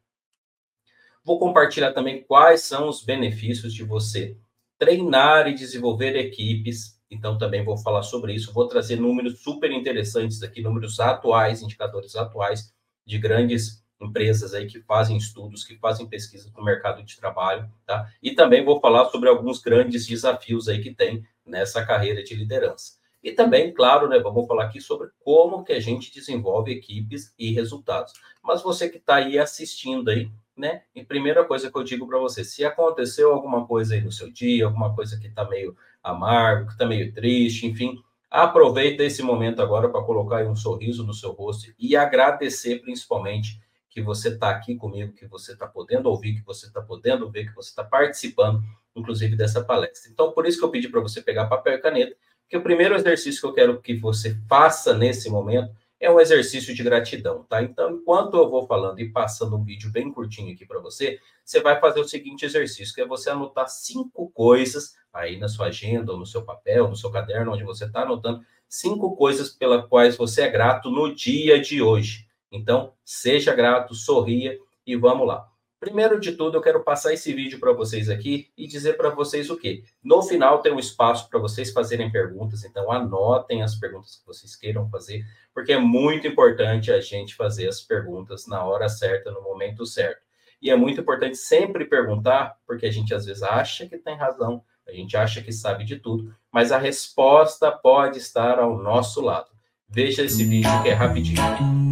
Vou 1.24 1.36
compartilhar 1.36 1.92
também 1.92 2.22
quais 2.22 2.62
são 2.62 2.88
os 2.88 3.02
benefícios 3.02 3.74
de 3.74 3.82
você 3.82 4.36
treinar 4.78 5.48
e 5.48 5.54
desenvolver 5.54 6.14
equipes. 6.14 6.96
Então, 7.10 7.38
também 7.38 7.64
vou 7.64 7.76
falar 7.76 8.04
sobre 8.04 8.34
isso. 8.34 8.52
Vou 8.52 8.68
trazer 8.68 8.94
números 8.94 9.40
super 9.40 9.72
interessantes 9.72 10.44
aqui, 10.44 10.62
números 10.62 11.00
atuais, 11.00 11.60
indicadores 11.60 12.14
atuais 12.14 12.72
de 13.04 13.18
grandes 13.18 13.79
empresas 14.00 14.54
aí 14.54 14.66
que 14.66 14.80
fazem 14.80 15.16
estudos, 15.16 15.64
que 15.64 15.76
fazem 15.76 16.06
pesquisa 16.06 16.50
no 16.56 16.64
mercado 16.64 17.02
de 17.02 17.16
trabalho, 17.16 17.70
tá? 17.86 18.10
E 18.22 18.32
também 18.32 18.64
vou 18.64 18.80
falar 18.80 19.06
sobre 19.06 19.28
alguns 19.28 19.60
grandes 19.60 20.06
desafios 20.06 20.68
aí 20.68 20.80
que 20.80 20.94
tem 20.94 21.24
nessa 21.44 21.84
carreira 21.84 22.22
de 22.22 22.34
liderança. 22.34 22.98
E 23.22 23.32
também, 23.32 23.72
claro, 23.72 24.08
né, 24.08 24.18
vamos 24.18 24.46
falar 24.46 24.64
aqui 24.64 24.80
sobre 24.80 25.08
como 25.22 25.62
que 25.62 25.72
a 25.72 25.80
gente 25.80 26.12
desenvolve 26.12 26.72
equipes 26.72 27.34
e 27.38 27.52
resultados. 27.52 28.14
Mas 28.42 28.62
você 28.62 28.88
que 28.88 28.96
está 28.96 29.16
aí 29.16 29.38
assistindo 29.38 30.08
aí, 30.08 30.30
né, 30.56 30.82
e 30.94 31.04
primeira 31.04 31.44
coisa 31.44 31.70
que 31.70 31.76
eu 31.76 31.84
digo 31.84 32.06
para 32.06 32.18
você, 32.18 32.42
se 32.42 32.64
aconteceu 32.64 33.32
alguma 33.32 33.66
coisa 33.66 33.94
aí 33.94 34.00
no 34.00 34.10
seu 34.10 34.30
dia, 34.30 34.64
alguma 34.64 34.94
coisa 34.94 35.18
que 35.18 35.26
está 35.26 35.44
meio 35.44 35.76
amargo, 36.02 36.66
que 36.66 36.72
está 36.72 36.86
meio 36.86 37.12
triste, 37.12 37.66
enfim, 37.66 38.02
aproveita 38.30 39.02
esse 39.02 39.22
momento 39.22 39.60
agora 39.60 39.88
para 39.88 40.02
colocar 40.02 40.42
um 40.46 40.56
sorriso 40.56 41.04
no 41.04 41.12
seu 41.12 41.32
rosto 41.32 41.72
e 41.78 41.96
agradecer 41.96 42.80
principalmente 42.80 43.60
que 43.90 44.00
você 44.00 44.28
está 44.28 44.50
aqui 44.50 44.76
comigo, 44.76 45.12
que 45.12 45.26
você 45.26 45.52
está 45.52 45.66
podendo 45.66 46.08
ouvir, 46.08 46.36
que 46.36 46.46
você 46.46 46.66
está 46.66 46.80
podendo 46.80 47.28
ver, 47.28 47.48
que 47.48 47.54
você 47.54 47.70
está 47.70 47.82
participando, 47.82 48.62
inclusive, 48.94 49.36
dessa 49.36 49.62
palestra. 49.62 50.10
Então, 50.10 50.30
por 50.30 50.46
isso 50.46 50.58
que 50.58 50.64
eu 50.64 50.70
pedi 50.70 50.88
para 50.88 51.00
você 51.00 51.20
pegar 51.20 51.46
papel 51.46 51.74
e 51.74 51.78
caneta, 51.78 52.16
que 52.48 52.56
o 52.56 52.62
primeiro 52.62 52.94
exercício 52.94 53.40
que 53.40 53.46
eu 53.48 53.52
quero 53.52 53.80
que 53.80 53.94
você 53.94 54.38
faça 54.48 54.94
nesse 54.94 55.28
momento 55.28 55.74
é 55.98 56.10
um 56.10 56.18
exercício 56.18 56.74
de 56.74 56.82
gratidão, 56.82 57.44
tá? 57.44 57.62
Então, 57.62 57.90
enquanto 57.90 58.36
eu 58.36 58.48
vou 58.48 58.66
falando 58.66 59.00
e 59.00 59.10
passando 59.10 59.56
um 59.56 59.62
vídeo 59.62 59.90
bem 59.90 60.10
curtinho 60.10 60.54
aqui 60.54 60.64
para 60.64 60.80
você, 60.80 61.18
você 61.44 61.60
vai 61.60 61.78
fazer 61.78 62.00
o 62.00 62.08
seguinte 62.08 62.46
exercício, 62.46 62.94
que 62.94 63.02
é 63.02 63.06
você 63.06 63.28
anotar 63.28 63.68
cinco 63.68 64.30
coisas 64.30 64.94
aí 65.12 65.36
na 65.36 65.48
sua 65.48 65.66
agenda, 65.66 66.12
ou 66.12 66.18
no 66.18 66.24
seu 66.24 66.42
papel, 66.42 66.88
no 66.88 66.96
seu 66.96 67.10
caderno, 67.10 67.52
onde 67.52 67.64
você 67.64 67.84
está 67.84 68.02
anotando, 68.02 68.40
cinco 68.68 69.14
coisas 69.14 69.50
pelas 69.50 69.86
quais 69.88 70.16
você 70.16 70.42
é 70.42 70.48
grato 70.48 70.90
no 70.90 71.14
dia 71.14 71.60
de 71.60 71.82
hoje. 71.82 72.29
Então, 72.50 72.92
seja 73.04 73.54
grato, 73.54 73.94
sorria 73.94 74.58
e 74.86 74.96
vamos 74.96 75.26
lá. 75.26 75.50
Primeiro 75.80 76.20
de 76.20 76.32
tudo, 76.32 76.58
eu 76.58 76.60
quero 76.60 76.84
passar 76.84 77.14
esse 77.14 77.32
vídeo 77.32 77.58
para 77.58 77.72
vocês 77.72 78.10
aqui 78.10 78.50
e 78.54 78.66
dizer 78.66 78.98
para 78.98 79.08
vocês 79.08 79.48
o 79.48 79.56
quê? 79.56 79.82
No 80.04 80.22
final 80.22 80.60
tem 80.60 80.70
um 80.70 80.78
espaço 80.78 81.30
para 81.30 81.38
vocês 81.38 81.72
fazerem 81.72 82.12
perguntas, 82.12 82.64
então 82.64 82.92
anotem 82.92 83.62
as 83.62 83.74
perguntas 83.74 84.16
que 84.16 84.26
vocês 84.26 84.54
queiram 84.54 84.90
fazer, 84.90 85.24
porque 85.54 85.72
é 85.72 85.78
muito 85.78 86.26
importante 86.26 86.92
a 86.92 87.00
gente 87.00 87.34
fazer 87.34 87.66
as 87.66 87.80
perguntas 87.80 88.46
na 88.46 88.62
hora 88.62 88.90
certa, 88.90 89.30
no 89.30 89.40
momento 89.40 89.86
certo. 89.86 90.20
E 90.60 90.68
é 90.68 90.76
muito 90.76 91.00
importante 91.00 91.38
sempre 91.38 91.86
perguntar, 91.86 92.58
porque 92.66 92.84
a 92.84 92.90
gente 92.90 93.14
às 93.14 93.24
vezes 93.24 93.42
acha 93.42 93.86
que 93.86 93.96
tem 93.96 94.14
razão, 94.14 94.62
a 94.86 94.92
gente 94.92 95.16
acha 95.16 95.40
que 95.40 95.50
sabe 95.50 95.84
de 95.84 95.96
tudo, 95.96 96.34
mas 96.52 96.72
a 96.72 96.78
resposta 96.78 97.72
pode 97.72 98.18
estar 98.18 98.58
ao 98.58 98.76
nosso 98.76 99.22
lado. 99.22 99.48
Veja 99.88 100.22
esse 100.22 100.44
vídeo 100.44 100.82
que 100.82 100.90
é 100.90 100.92
rapidinho. 100.92 101.89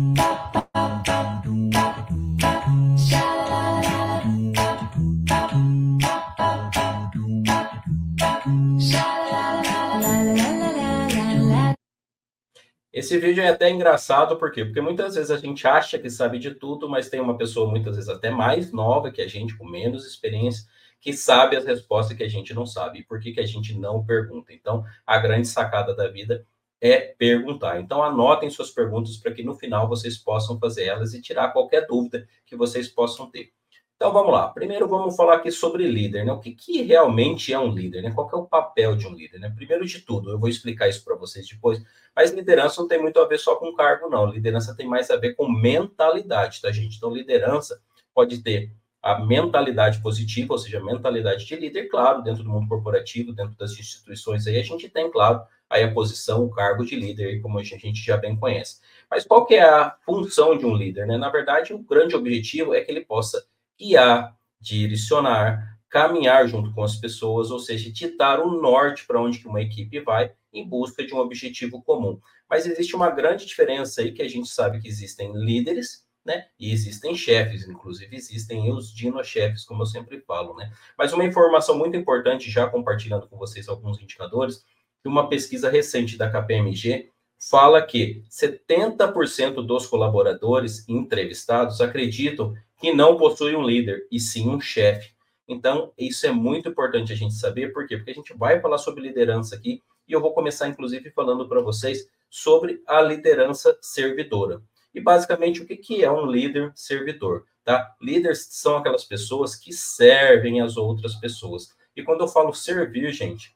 Esse 12.99 13.17
vídeo 13.17 13.45
é 13.45 13.49
até 13.49 13.71
engraçado, 13.71 14.37
por 14.37 14.51
quê? 14.51 14.65
Porque 14.65 14.81
muitas 14.81 15.15
vezes 15.15 15.31
a 15.31 15.37
gente 15.37 15.65
acha 15.69 16.01
que 16.01 16.11
sabe 16.11 16.37
de 16.37 16.53
tudo, 16.53 16.89
mas 16.89 17.09
tem 17.09 17.21
uma 17.21 17.39
pessoa 17.39 17.71
muitas 17.71 17.95
vezes 17.95 18.11
até 18.11 18.29
mais 18.29 18.73
nova 18.73 19.13
que 19.13 19.23
a 19.23 19.29
gente, 19.29 19.57
com 19.57 19.65
menos 19.65 20.05
experiência, 20.05 20.69
que 21.01 21.13
sabe 21.13 21.57
as 21.57 21.65
respostas 21.65 22.17
que 22.17 22.25
a 22.25 22.29
gente 22.29 22.53
não 22.53 22.67
sabe. 22.67 22.99
E 22.99 23.05
por 23.05 23.21
que, 23.21 23.31
que 23.31 23.39
a 23.39 23.47
gente 23.47 23.79
não 23.79 24.05
pergunta? 24.05 24.53
Então, 24.53 24.85
a 25.07 25.17
grande 25.17 25.47
sacada 25.47 25.95
da 25.95 26.09
vida 26.09 26.45
é 26.81 26.99
perguntar. 26.99 27.81
Então, 27.81 28.03
anotem 28.03 28.51
suas 28.51 28.73
perguntas 28.73 29.17
para 29.17 29.33
que 29.33 29.45
no 29.45 29.55
final 29.55 29.89
vocês 29.89 30.19
possam 30.19 30.59
fazer 30.59 30.87
elas 30.87 31.15
e 31.15 31.23
tirar 31.23 31.53
qualquer 31.53 31.87
dúvida 31.87 32.27
que 32.45 32.57
vocês 32.57 32.89
possam 32.89 33.31
ter. 33.31 33.53
Então, 33.99 34.13
vamos 34.13 34.33
lá. 34.33 34.47
Primeiro, 34.47 34.87
vamos 34.87 35.17
falar 35.17 35.35
aqui 35.35 35.51
sobre 35.51 35.85
líder, 35.89 36.25
né? 36.25 36.33
O 36.33 36.39
que, 36.39 36.53
que 36.53 36.83
realmente 36.83 37.53
é 37.53 37.59
um 37.59 37.75
líder, 37.75 38.01
né? 38.01 38.13
Qual 38.13 38.31
é 38.33 38.37
o 38.37 38.47
papel 38.47 38.95
de 38.95 39.09
um 39.09 39.13
líder, 39.13 39.41
né? 39.41 39.51
Primeiro 39.51 39.85
de 39.85 40.01
tudo, 40.03 40.31
eu 40.31 40.39
vou 40.39 40.49
explicar 40.49 40.89
isso 40.89 41.05
para 41.05 41.17
vocês 41.17 41.49
depois, 41.49 41.83
mas 42.15 42.31
liderança 42.31 42.81
não 42.81 42.87
tem 42.87 43.03
muito 43.03 43.19
a 43.19 43.27
ver 43.27 43.39
só 43.41 43.57
com 43.57 43.75
cargo, 43.75 44.09
não. 44.09 44.27
Liderança 44.27 44.73
tem 44.77 44.87
mais 44.87 45.11
a 45.11 45.17
ver 45.17 45.35
com 45.35 45.51
mentalidade, 45.51 46.63
tá, 46.63 46.71
gente? 46.71 46.97
Então, 46.97 47.13
liderança 47.13 47.83
pode 48.15 48.39
ter 48.39 48.71
a 49.03 49.19
mentalidade 49.19 50.01
positiva, 50.01 50.53
ou 50.53 50.59
seja, 50.59 50.79
a 50.79 50.85
mentalidade 50.85 51.45
de 51.45 51.57
líder, 51.57 51.89
claro, 51.89 52.23
dentro 52.23 52.45
do 52.45 52.51
mundo 52.51 52.69
corporativo, 52.69 53.33
dentro 53.33 53.57
das 53.57 53.73
instituições 53.73 54.47
aí, 54.47 54.61
a 54.61 54.63
gente 54.63 54.89
tem, 54.89 55.11
claro, 55.11 55.43
aí 55.69 55.83
a 55.83 55.93
posição, 55.93 56.45
o 56.45 56.51
cargo 56.51 56.85
de 56.85 56.95
líder, 56.95 57.41
como 57.41 57.59
a 57.59 57.65
gente 57.65 57.95
já 57.95 58.17
bem 58.17 58.37
conhece. 58.37 58.81
Mas 59.11 59.25
qual 59.25 59.45
que 59.45 59.57
é 59.57 59.65
a 59.65 59.97
função 60.05 60.57
de 60.57 60.65
um 60.65 60.77
líder? 60.77 61.05
Né? 61.05 61.17
Na 61.17 61.31
verdade, 61.31 61.75
o 61.75 61.79
grande 61.81 62.15
objetivo 62.15 62.75
é 62.75 62.81
que 62.81 62.93
ele 62.93 63.05
possa 63.05 63.45
guiar, 63.79 64.37
direcionar, 64.61 65.79
caminhar 65.89 66.47
junto 66.47 66.73
com 66.73 66.83
as 66.83 66.97
pessoas, 66.97 67.51
ou 67.51 67.59
seja, 67.59 67.91
ditar 67.91 68.41
o 68.41 68.61
norte 68.61 69.07
para 69.07 69.21
onde 69.21 69.39
que 69.39 69.49
uma 69.49 69.63
equipe 69.63 70.01
vai 70.01 70.33
em 70.53 70.69
busca 70.69 71.05
de 71.05 71.15
um 71.15 71.19
objetivo 71.19 71.83
comum. 71.83 72.21
Mas 72.49 72.67
existe 72.67 72.95
uma 72.95 73.11
grande 73.11 73.47
diferença 73.47 74.01
aí 74.01 74.13
que 74.13 74.23
a 74.23 74.29
gente 74.29 74.49
sabe 74.49 74.81
que 74.81 74.89
existem 74.89 75.33
líderes, 75.35 76.07
né? 76.25 76.47
E 76.59 76.73
existem 76.73 77.15
chefes, 77.15 77.67
inclusive 77.67 78.15
existem 78.15 78.71
os 78.71 78.93
dino-chefes, 78.93 79.65
como 79.65 79.83
eu 79.83 79.87
sempre 79.87 80.21
falo, 80.21 80.55
né? 80.57 80.71
Mas 80.97 81.13
uma 81.13 81.25
informação 81.25 81.77
muito 81.77 81.97
importante, 81.97 82.51
já 82.51 82.67
compartilhando 82.67 83.27
com 83.29 83.39
vocês 83.39 83.69
alguns 83.69 84.01
indicadores, 84.01 84.65
que 85.03 85.09
uma 85.09 85.29
pesquisa 85.29 85.71
recente 85.71 86.19
da 86.19 86.31
KPMG 86.31 87.11
fala 87.39 87.81
que 87.81 88.23
70% 88.29 89.65
dos 89.65 89.87
colaboradores 89.87 90.87
entrevistados 90.89 91.81
acreditam 91.81 92.55
que 92.79 92.93
não 92.93 93.17
possuem 93.17 93.57
um 93.57 93.67
líder, 93.67 94.07
e 94.11 94.21
sim 94.21 94.49
um 94.49 94.61
chefe. 94.61 95.13
Então, 95.47 95.93
isso 95.99 96.27
é 96.27 96.31
muito 96.31 96.69
importante 96.69 97.13
a 97.13 97.17
gente 97.17 97.35
saber, 97.35 97.73
por 97.73 97.87
quê? 97.87 97.97
Porque 97.97 98.11
a 98.11 98.15
gente 98.15 98.35
vai 98.35 98.61
falar 98.61 98.79
sobre 98.79 99.03
liderança 99.03 99.57
aqui, 99.57 99.83
e 100.07 100.13
eu 100.13 100.21
vou 100.21 100.33
começar, 100.33 100.69
inclusive, 100.69 101.11
falando 101.11 101.49
para 101.49 101.61
vocês 101.61 102.09
sobre 102.31 102.83
a 102.87 103.01
liderança 103.01 103.77
servidora. 103.81 104.63
E, 104.95 105.01
basicamente, 105.01 105.63
o 105.63 105.67
que, 105.67 105.77
que 105.77 106.05
é 106.05 106.11
um 106.11 106.27
líder 106.27 106.73
servidor? 106.75 107.45
Tá? 107.65 107.95
Líderes 108.01 108.49
são 108.51 108.77
aquelas 108.77 109.05
pessoas 109.05 109.55
que 109.55 109.73
servem 109.73 110.61
as 110.61 110.77
outras 110.77 111.15
pessoas. 111.15 111.75
E 111.95 112.03
quando 112.03 112.21
eu 112.21 112.29
falo 112.29 112.55
servir, 112.55 113.13
gente, 113.13 113.55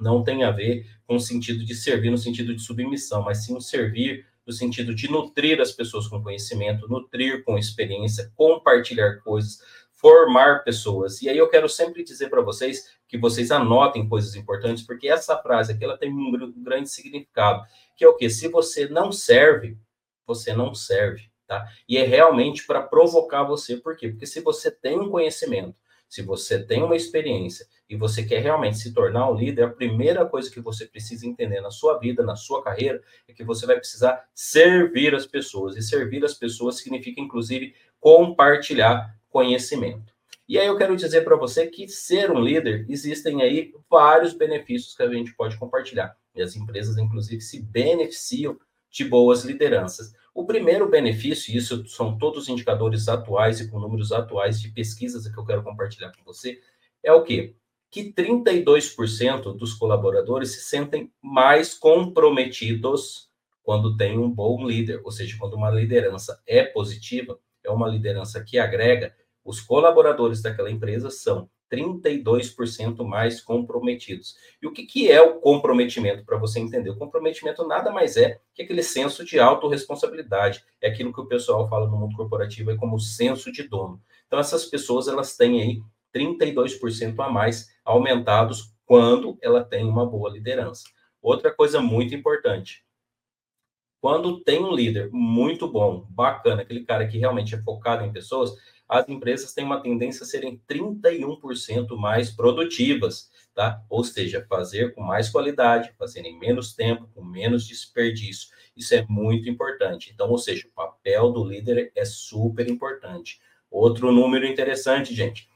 não 0.00 0.24
tem 0.24 0.42
a 0.42 0.50
ver 0.50 0.86
com 1.06 1.16
o 1.16 1.20
sentido 1.20 1.64
de 1.64 1.74
servir 1.74 2.10
no 2.10 2.18
sentido 2.18 2.54
de 2.54 2.62
submissão, 2.62 3.22
mas 3.22 3.44
sim 3.44 3.56
o 3.56 3.60
servir 3.60 4.26
no 4.46 4.52
sentido 4.52 4.94
de 4.94 5.10
nutrir 5.10 5.60
as 5.60 5.72
pessoas 5.72 6.08
com 6.08 6.22
conhecimento, 6.22 6.88
nutrir 6.88 7.44
com 7.44 7.58
experiência, 7.58 8.32
compartilhar 8.34 9.20
coisas, 9.20 9.60
formar 9.92 10.64
pessoas. 10.64 11.22
E 11.22 11.28
aí 11.28 11.38
eu 11.38 11.48
quero 11.48 11.68
sempre 11.68 12.02
dizer 12.02 12.28
para 12.28 12.42
vocês 12.42 12.96
que 13.06 13.16
vocês 13.16 13.52
anotem 13.52 14.08
coisas 14.08 14.34
importantes, 14.34 14.82
porque 14.82 15.08
essa 15.08 15.38
frase 15.38 15.72
aqui 15.72 15.84
ela 15.84 15.96
tem 15.96 16.12
um 16.12 16.52
grande 16.62 16.90
significado, 16.90 17.62
que 17.96 18.04
é 18.04 18.08
o 18.08 18.16
que 18.16 18.28
se 18.28 18.48
você 18.48 18.88
não 18.88 19.12
serve, 19.12 19.78
você 20.26 20.52
não 20.52 20.74
serve, 20.74 21.30
tá? 21.46 21.64
E 21.88 21.96
é 21.96 22.04
realmente 22.04 22.66
para 22.66 22.82
provocar 22.82 23.44
você, 23.44 23.76
por 23.76 23.96
quê? 23.96 24.08
Porque 24.08 24.26
se 24.26 24.40
você 24.40 24.70
tem 24.70 24.98
um 24.98 25.08
conhecimento, 25.08 25.76
se 26.12 26.20
você 26.20 26.62
tem 26.62 26.82
uma 26.82 26.94
experiência 26.94 27.66
e 27.88 27.96
você 27.96 28.22
quer 28.22 28.42
realmente 28.42 28.76
se 28.76 28.92
tornar 28.92 29.30
um 29.30 29.34
líder, 29.34 29.62
a 29.62 29.70
primeira 29.70 30.26
coisa 30.26 30.50
que 30.50 30.60
você 30.60 30.84
precisa 30.84 31.26
entender 31.26 31.62
na 31.62 31.70
sua 31.70 31.98
vida, 31.98 32.22
na 32.22 32.36
sua 32.36 32.62
carreira, 32.62 33.02
é 33.26 33.32
que 33.32 33.42
você 33.42 33.64
vai 33.64 33.76
precisar 33.76 34.22
servir 34.34 35.14
as 35.14 35.24
pessoas. 35.24 35.74
E 35.74 35.80
servir 35.80 36.22
as 36.22 36.34
pessoas 36.34 36.76
significa, 36.76 37.18
inclusive, 37.18 37.74
compartilhar 37.98 39.18
conhecimento. 39.30 40.12
E 40.46 40.58
aí 40.58 40.66
eu 40.66 40.76
quero 40.76 40.94
dizer 40.96 41.22
para 41.22 41.34
você 41.34 41.66
que 41.66 41.88
ser 41.88 42.30
um 42.30 42.42
líder, 42.42 42.84
existem 42.90 43.40
aí 43.40 43.72
vários 43.90 44.34
benefícios 44.34 44.94
que 44.94 45.02
a 45.02 45.10
gente 45.10 45.34
pode 45.34 45.56
compartilhar. 45.56 46.14
E 46.34 46.42
as 46.42 46.54
empresas, 46.54 46.98
inclusive, 46.98 47.40
se 47.40 47.62
beneficiam 47.62 48.58
de 48.92 49.04
boas 49.04 49.42
lideranças. 49.44 50.14
O 50.34 50.44
primeiro 50.44 50.88
benefício, 50.88 51.52
e 51.52 51.56
isso 51.56 51.84
são 51.86 52.16
todos 52.16 52.48
indicadores 52.48 53.08
atuais 53.08 53.60
e 53.60 53.68
com 53.68 53.80
números 53.80 54.12
atuais 54.12 54.60
de 54.60 54.68
pesquisas 54.68 55.26
que 55.26 55.38
eu 55.38 55.44
quero 55.44 55.62
compartilhar 55.62 56.12
com 56.12 56.22
você, 56.22 56.60
é 57.02 57.12
o 57.12 57.22
quê? 57.22 57.56
Que 57.90 58.12
32% 58.12 59.56
dos 59.56 59.74
colaboradores 59.74 60.52
se 60.52 60.60
sentem 60.60 61.10
mais 61.20 61.74
comprometidos 61.74 63.30
quando 63.62 63.96
tem 63.96 64.18
um 64.18 64.30
bom 64.30 64.66
líder, 64.66 65.00
ou 65.04 65.10
seja, 65.10 65.36
quando 65.38 65.54
uma 65.54 65.70
liderança 65.70 66.40
é 66.46 66.62
positiva, 66.64 67.38
é 67.64 67.70
uma 67.70 67.88
liderança 67.88 68.42
que 68.42 68.58
agrega, 68.58 69.14
os 69.44 69.60
colaboradores 69.60 70.42
daquela 70.42 70.70
empresa 70.70 71.10
são 71.10 71.48
32% 71.72 73.02
mais 73.02 73.40
comprometidos. 73.40 74.36
E 74.60 74.66
o 74.66 74.72
que, 74.72 74.84
que 74.84 75.10
é 75.10 75.22
o 75.22 75.40
comprometimento, 75.40 76.22
para 76.24 76.36
você 76.36 76.60
entender? 76.60 76.90
O 76.90 76.98
comprometimento 76.98 77.66
nada 77.66 77.90
mais 77.90 78.18
é 78.18 78.38
que 78.54 78.62
aquele 78.62 78.82
senso 78.82 79.24
de 79.24 79.40
autorresponsabilidade. 79.40 80.62
É 80.82 80.88
aquilo 80.88 81.12
que 81.12 81.20
o 81.20 81.26
pessoal 81.26 81.66
fala 81.68 81.88
no 81.88 81.96
mundo 81.96 82.14
corporativo 82.14 82.70
é 82.70 82.76
como 82.76 83.00
senso 83.00 83.50
de 83.50 83.62
dono. 83.62 84.02
Então, 84.26 84.38
essas 84.38 84.66
pessoas, 84.66 85.08
elas 85.08 85.34
têm 85.34 85.62
aí 85.62 85.82
32% 86.14 87.18
a 87.18 87.30
mais 87.30 87.70
aumentados 87.84 88.74
quando 88.84 89.38
ela 89.40 89.64
tem 89.64 89.84
uma 89.84 90.04
boa 90.04 90.28
liderança. 90.28 90.84
Outra 91.22 91.50
coisa 91.50 91.80
muito 91.80 92.14
importante, 92.14 92.84
quando 94.02 94.40
tem 94.40 94.62
um 94.62 94.74
líder 94.74 95.08
muito 95.12 95.70
bom, 95.70 96.04
bacana, 96.10 96.62
aquele 96.62 96.84
cara 96.84 97.06
que 97.06 97.18
realmente 97.18 97.54
é 97.54 97.62
focado 97.62 98.04
em 98.04 98.12
pessoas, 98.12 98.52
as 98.88 99.08
empresas 99.08 99.54
têm 99.54 99.64
uma 99.64 99.80
tendência 99.80 100.24
a 100.24 100.26
serem 100.26 100.60
31% 100.68 101.96
mais 101.96 102.30
produtivas, 102.30 103.30
tá? 103.54 103.82
Ou 103.88 104.04
seja, 104.04 104.44
fazer 104.48 104.94
com 104.94 105.02
mais 105.02 105.28
qualidade, 105.28 105.94
fazer 105.98 106.20
em 106.20 106.38
menos 106.38 106.74
tempo, 106.74 107.08
com 107.14 107.24
menos 107.24 107.66
desperdício. 107.66 108.50
Isso 108.76 108.94
é 108.94 109.04
muito 109.08 109.48
importante. 109.48 110.10
Então, 110.12 110.30
ou 110.30 110.38
seja, 110.38 110.66
o 110.66 110.70
papel 110.70 111.30
do 111.32 111.44
líder 111.44 111.90
é 111.94 112.04
super 112.04 112.68
importante. 112.68 113.40
Outro 113.70 114.12
número 114.12 114.46
interessante, 114.46 115.14
gente. 115.14 115.48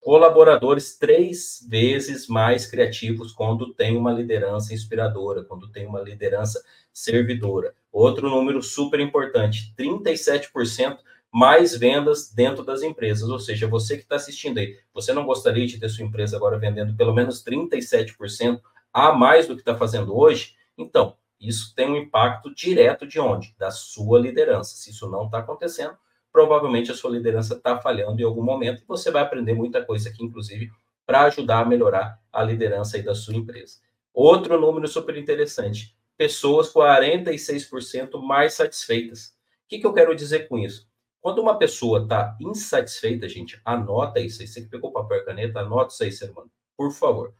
Colaboradores 0.00 0.96
três 0.96 1.66
vezes 1.68 2.26
mais 2.26 2.64
criativos 2.64 3.32
quando 3.32 3.74
tem 3.74 3.98
uma 3.98 4.10
liderança 4.10 4.72
inspiradora, 4.72 5.44
quando 5.44 5.68
tem 5.70 5.86
uma 5.86 6.00
liderança 6.00 6.64
servidora. 6.90 7.74
Outro 7.92 8.30
número 8.30 8.62
super 8.62 8.98
importante: 8.98 9.74
37% 9.76 10.98
mais 11.32 11.76
vendas 11.76 12.32
dentro 12.32 12.64
das 12.64 12.82
empresas. 12.82 13.28
Ou 13.28 13.38
seja, 13.38 13.68
você 13.68 13.96
que 13.96 14.02
está 14.02 14.16
assistindo 14.16 14.58
aí, 14.58 14.76
você 14.92 15.12
não 15.12 15.24
gostaria 15.24 15.66
de 15.66 15.78
ter 15.78 15.88
sua 15.88 16.04
empresa 16.04 16.36
agora 16.36 16.58
vendendo 16.58 16.94
pelo 16.96 17.14
menos 17.14 17.44
37% 17.44 18.60
a 18.92 19.12
mais 19.12 19.46
do 19.46 19.54
que 19.54 19.62
está 19.62 19.76
fazendo 19.76 20.16
hoje? 20.16 20.54
Então, 20.76 21.16
isso 21.40 21.74
tem 21.74 21.88
um 21.88 21.96
impacto 21.96 22.54
direto 22.54 23.06
de 23.06 23.18
onde? 23.18 23.54
Da 23.58 23.70
sua 23.70 24.18
liderança. 24.18 24.74
Se 24.74 24.90
isso 24.90 25.08
não 25.08 25.26
está 25.26 25.38
acontecendo, 25.38 25.96
provavelmente 26.32 26.90
a 26.90 26.94
sua 26.94 27.10
liderança 27.10 27.54
está 27.54 27.78
falhando 27.78 28.20
em 28.20 28.24
algum 28.24 28.42
momento 28.42 28.82
e 28.82 28.86
você 28.86 29.10
vai 29.10 29.22
aprender 29.22 29.54
muita 29.54 29.84
coisa 29.84 30.10
aqui, 30.10 30.24
inclusive, 30.24 30.70
para 31.06 31.22
ajudar 31.22 31.60
a 31.60 31.64
melhorar 31.64 32.20
a 32.32 32.42
liderança 32.42 32.96
aí 32.96 33.02
da 33.02 33.14
sua 33.14 33.34
empresa. 33.34 33.78
Outro 34.12 34.60
número 34.60 34.86
super 34.86 35.16
interessante: 35.16 35.96
pessoas 36.16 36.72
46% 36.72 38.20
mais 38.22 38.54
satisfeitas. 38.54 39.28
O 39.64 39.68
que, 39.68 39.78
que 39.78 39.86
eu 39.86 39.94
quero 39.94 40.14
dizer 40.14 40.48
com 40.48 40.58
isso? 40.58 40.89
Quando 41.20 41.40
uma 41.40 41.58
pessoa 41.58 42.02
está 42.02 42.36
insatisfeita, 42.40 43.28
gente, 43.28 43.60
anota 43.64 44.20
isso 44.20 44.40
aí. 44.40 44.48
Você 44.48 44.62
que 44.62 44.68
pegou 44.68 44.92
papel 44.92 45.18
e 45.18 45.24
caneta, 45.24 45.60
anota 45.60 45.92
isso 45.92 46.02
aí, 46.02 46.12
ser 46.12 46.30
humano. 46.30 46.50
Por 46.76 46.90
favor. 46.92 47.34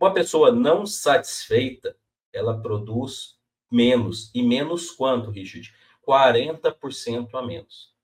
Uma 0.00 0.12
pessoa 0.12 0.52
não 0.52 0.86
satisfeita, 0.86 1.96
ela 2.32 2.60
produz 2.60 3.38
menos. 3.70 4.30
E 4.34 4.42
menos 4.42 4.90
quanto, 4.90 5.30
Richard? 5.30 5.74
40% 6.06 7.34
a 7.34 7.42
menos. 7.42 7.94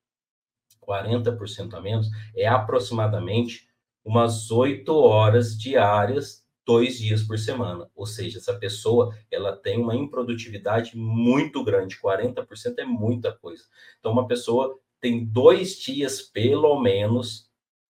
40% 0.81 1.75
a 1.75 1.81
menos 1.81 2.09
é 2.35 2.47
aproximadamente 2.47 3.69
umas 4.05 4.51
8 4.51 4.93
horas 4.95 5.57
diárias 5.57 6.45
dois 6.67 6.99
dias 6.99 7.23
por 7.23 7.39
semana. 7.39 7.91
Ou 7.95 8.07
seja, 8.07 8.39
essa 8.39 8.55
pessoa 8.55 9.15
ela 9.31 9.57
tem 9.57 9.79
uma 9.79 9.95
improdutividade 9.95 10.97
muito 10.97 11.63
grande, 11.63 11.99
40% 12.01 12.79
é 12.79 12.85
muita 12.85 13.33
coisa. 13.33 13.65
Então, 13.99 14.13
uma 14.13 14.27
pessoa 14.27 14.79
tem 15.05 15.23
dois 15.23 15.77
dias, 15.77 16.23
pelo 16.23 16.81
menos, 16.81 17.47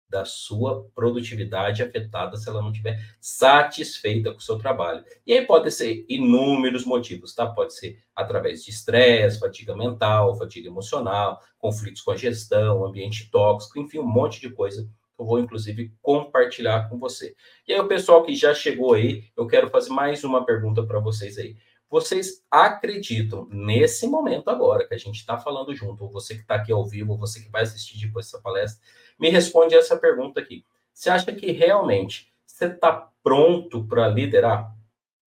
da 0.10 0.26
sua 0.26 0.84
produtividade 0.94 1.82
afetada 1.82 2.36
se 2.36 2.50
ela 2.50 2.62
não 2.62 2.70
estiver 2.70 3.00
satisfeita 3.22 4.32
com 4.32 4.40
o 4.40 4.42
seu 4.42 4.58
trabalho. 4.58 5.06
E 5.26 5.32
aí 5.32 5.46
pode 5.46 5.72
ser 5.72 6.06
inúmeros 6.10 6.84
motivos, 6.84 7.34
tá? 7.34 7.48
Pode 7.48 7.74
ser 7.74 8.04
através 8.14 8.66
de 8.66 8.72
estresse, 8.72 9.40
fatiga 9.40 9.74
mental, 9.74 10.38
fatiga 10.38 10.68
emocional, 10.68 11.42
conflitos 11.58 12.02
com 12.02 12.12
a 12.12 12.18
gestão, 12.18 12.86
ambiente 12.86 13.32
tóxico, 13.32 13.80
enfim, 13.80 14.00
um 14.00 14.06
monte 14.06 14.42
de 14.42 14.50
coisa 14.50 14.86
eu 15.20 15.26
vou 15.26 15.40
inclusive 15.40 15.92
compartilhar 16.02 16.88
com 16.90 17.00
você. 17.00 17.36
E 17.68 17.74
aí 17.74 17.80
o 17.80 17.88
pessoal 17.88 18.24
que 18.24 18.36
já 18.36 18.54
chegou 18.54 18.94
aí, 18.94 19.24
eu 19.36 19.48
quero 19.48 19.68
fazer 19.70 19.90
mais 19.90 20.24
uma 20.24 20.46
pergunta 20.46 20.86
para 20.86 21.00
vocês 21.00 21.40
aí. 21.40 21.56
Vocês 21.89 22.44
acreditam 22.51 23.48
nesse 23.50 24.08
momento 24.08 24.50
agora 24.50 24.86
que 24.88 24.94
a 24.94 24.98
gente 24.98 25.15
está 25.15 25.38
falando 25.38 25.74
junto, 25.74 26.03
ou 26.03 26.12
você 26.12 26.36
que 26.36 26.41
está 26.41 26.56
aqui 26.56 26.72
ao 26.72 26.86
vivo, 26.86 27.13
ou 27.13 27.17
você 27.17 27.39
que 27.39 27.50
vai 27.50 27.63
assistir 27.63 27.98
depois 28.00 28.27
essa 28.27 28.41
palestra, 28.41 28.82
me 29.17 29.29
responde 29.29 29.74
essa 29.74 29.96
pergunta 29.96 30.39
aqui. 30.39 30.65
Você 30.94 31.10
acha 31.10 31.32
que 31.32 31.51
realmente 31.51 32.32
você 32.46 32.65
está 32.65 33.10
pronto 33.24 33.86
para 33.86 34.08
liderar? 34.08 34.75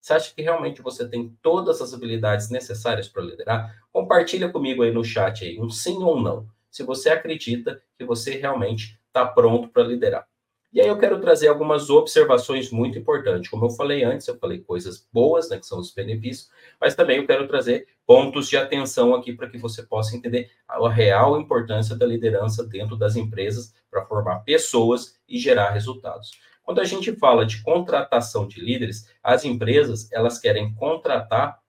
Você 0.00 0.12
acha 0.14 0.34
que 0.34 0.42
realmente 0.42 0.82
você 0.82 1.08
tem 1.08 1.36
todas 1.42 1.80
as 1.80 1.94
habilidades 1.94 2.50
necessárias 2.50 3.08
para 3.08 3.22
liderar? 3.22 3.82
Compartilha 3.92 4.50
comigo 4.50 4.82
aí 4.82 4.90
no 4.90 5.04
chat 5.04 5.44
aí, 5.44 5.60
um 5.60 5.70
sim 5.70 6.02
ou 6.02 6.16
um 6.16 6.22
não. 6.22 6.48
Se 6.70 6.82
você 6.82 7.10
acredita 7.10 7.82
que 7.98 8.04
você 8.04 8.36
realmente 8.36 8.98
está 9.06 9.26
pronto 9.26 9.68
para 9.68 9.82
liderar. 9.82 10.29
E 10.72 10.80
aí 10.80 10.86
eu 10.86 10.98
quero 10.98 11.20
trazer 11.20 11.48
algumas 11.48 11.90
observações 11.90 12.70
muito 12.70 12.96
importantes. 12.96 13.50
Como 13.50 13.64
eu 13.64 13.70
falei 13.70 14.04
antes, 14.04 14.28
eu 14.28 14.38
falei 14.38 14.60
coisas 14.60 15.04
boas, 15.12 15.50
né, 15.50 15.58
que 15.58 15.66
são 15.66 15.80
os 15.80 15.92
benefícios, 15.92 16.48
mas 16.80 16.94
também 16.94 17.16
eu 17.16 17.26
quero 17.26 17.48
trazer 17.48 17.88
pontos 18.06 18.48
de 18.48 18.56
atenção 18.56 19.12
aqui 19.12 19.32
para 19.32 19.48
que 19.48 19.58
você 19.58 19.82
possa 19.82 20.16
entender 20.16 20.48
a 20.68 20.88
real 20.88 21.40
importância 21.40 21.96
da 21.96 22.06
liderança 22.06 22.64
dentro 22.64 22.96
das 22.96 23.16
empresas 23.16 23.74
para 23.90 24.06
formar 24.06 24.40
pessoas 24.40 25.18
e 25.28 25.38
gerar 25.38 25.70
resultados. 25.70 26.38
Quando 26.62 26.80
a 26.80 26.84
gente 26.84 27.16
fala 27.16 27.44
de 27.44 27.62
contratação 27.62 28.46
de 28.46 28.60
líderes, 28.60 29.08
as 29.24 29.44
empresas, 29.44 30.10
elas 30.12 30.38
querem 30.38 30.72
contratar 30.74 31.60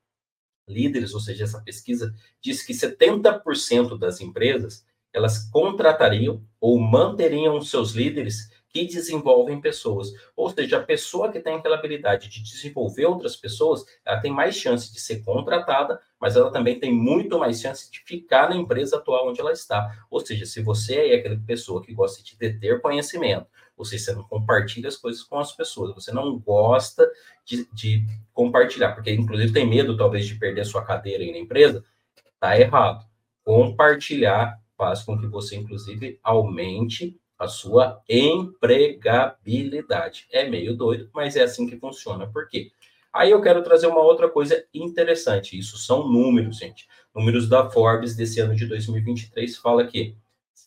líderes, 0.67 1.15
ou 1.15 1.19
seja, 1.19 1.43
essa 1.43 1.59
pesquisa 1.61 2.13
diz 2.39 2.63
que 2.63 2.71
70% 2.71 3.97
das 3.97 4.21
empresas, 4.21 4.85
elas 5.11 5.49
contratariam 5.49 6.43
ou 6.59 6.79
manteriam 6.79 7.59
seus 7.61 7.93
líderes 7.93 8.60
que 8.71 8.85
desenvolvem 8.85 9.59
pessoas. 9.59 10.13
Ou 10.35 10.49
seja, 10.49 10.77
a 10.77 10.83
pessoa 10.83 11.31
que 11.31 11.39
tem 11.39 11.55
aquela 11.55 11.75
habilidade 11.75 12.29
de 12.29 12.41
desenvolver 12.41 13.05
outras 13.05 13.35
pessoas, 13.35 13.85
ela 14.05 14.19
tem 14.19 14.31
mais 14.31 14.55
chance 14.55 14.91
de 14.91 14.99
ser 14.99 15.23
contratada, 15.23 15.99
mas 16.19 16.35
ela 16.35 16.51
também 16.51 16.79
tem 16.79 16.93
muito 16.93 17.37
mais 17.37 17.61
chance 17.61 17.91
de 17.91 17.99
ficar 17.99 18.49
na 18.49 18.55
empresa 18.55 18.97
atual 18.97 19.29
onde 19.29 19.41
ela 19.41 19.51
está. 19.51 20.05
Ou 20.09 20.19
seja, 20.19 20.45
se 20.45 20.61
você 20.61 21.11
é 21.11 21.15
aquela 21.15 21.37
pessoa 21.45 21.83
que 21.83 21.93
gosta 21.93 22.23
de 22.23 22.35
ter 22.35 22.81
conhecimento, 22.81 23.47
ou 23.75 23.83
seja, 23.83 24.05
você 24.05 24.13
não 24.13 24.23
compartilha 24.23 24.87
as 24.87 24.95
coisas 24.95 25.23
com 25.23 25.39
as 25.39 25.51
pessoas, 25.51 25.93
você 25.93 26.11
não 26.11 26.37
gosta 26.39 27.09
de, 27.43 27.67
de 27.73 28.05
compartilhar, 28.33 28.93
porque 28.93 29.11
inclusive 29.11 29.51
tem 29.51 29.67
medo 29.67 29.97
talvez 29.97 30.25
de 30.27 30.35
perder 30.35 30.65
sua 30.65 30.85
cadeira 30.85 31.23
aí 31.23 31.31
na 31.31 31.39
empresa, 31.39 31.83
tá 32.39 32.59
errado. 32.59 33.05
Compartilhar 33.43 34.61
faz 34.77 35.03
com 35.03 35.17
que 35.17 35.27
você, 35.27 35.55
inclusive, 35.55 36.19
aumente 36.23 37.19
a 37.41 37.47
sua 37.47 37.99
empregabilidade. 38.07 40.27
É 40.31 40.47
meio 40.47 40.77
doido, 40.77 41.09
mas 41.11 41.35
é 41.35 41.41
assim 41.41 41.67
que 41.67 41.79
funciona. 41.79 42.31
Por 42.31 42.47
quê? 42.47 42.71
Aí 43.11 43.31
eu 43.31 43.41
quero 43.41 43.63
trazer 43.63 43.87
uma 43.87 44.01
outra 44.01 44.29
coisa 44.29 44.63
interessante. 44.71 45.57
Isso 45.57 45.75
são 45.77 46.07
números, 46.07 46.57
gente. 46.57 46.87
Números 47.15 47.49
da 47.49 47.67
Forbes 47.69 48.15
desse 48.15 48.39
ano 48.39 48.55
de 48.55 48.67
2023 48.67 49.57
fala 49.57 49.87
que 49.87 50.15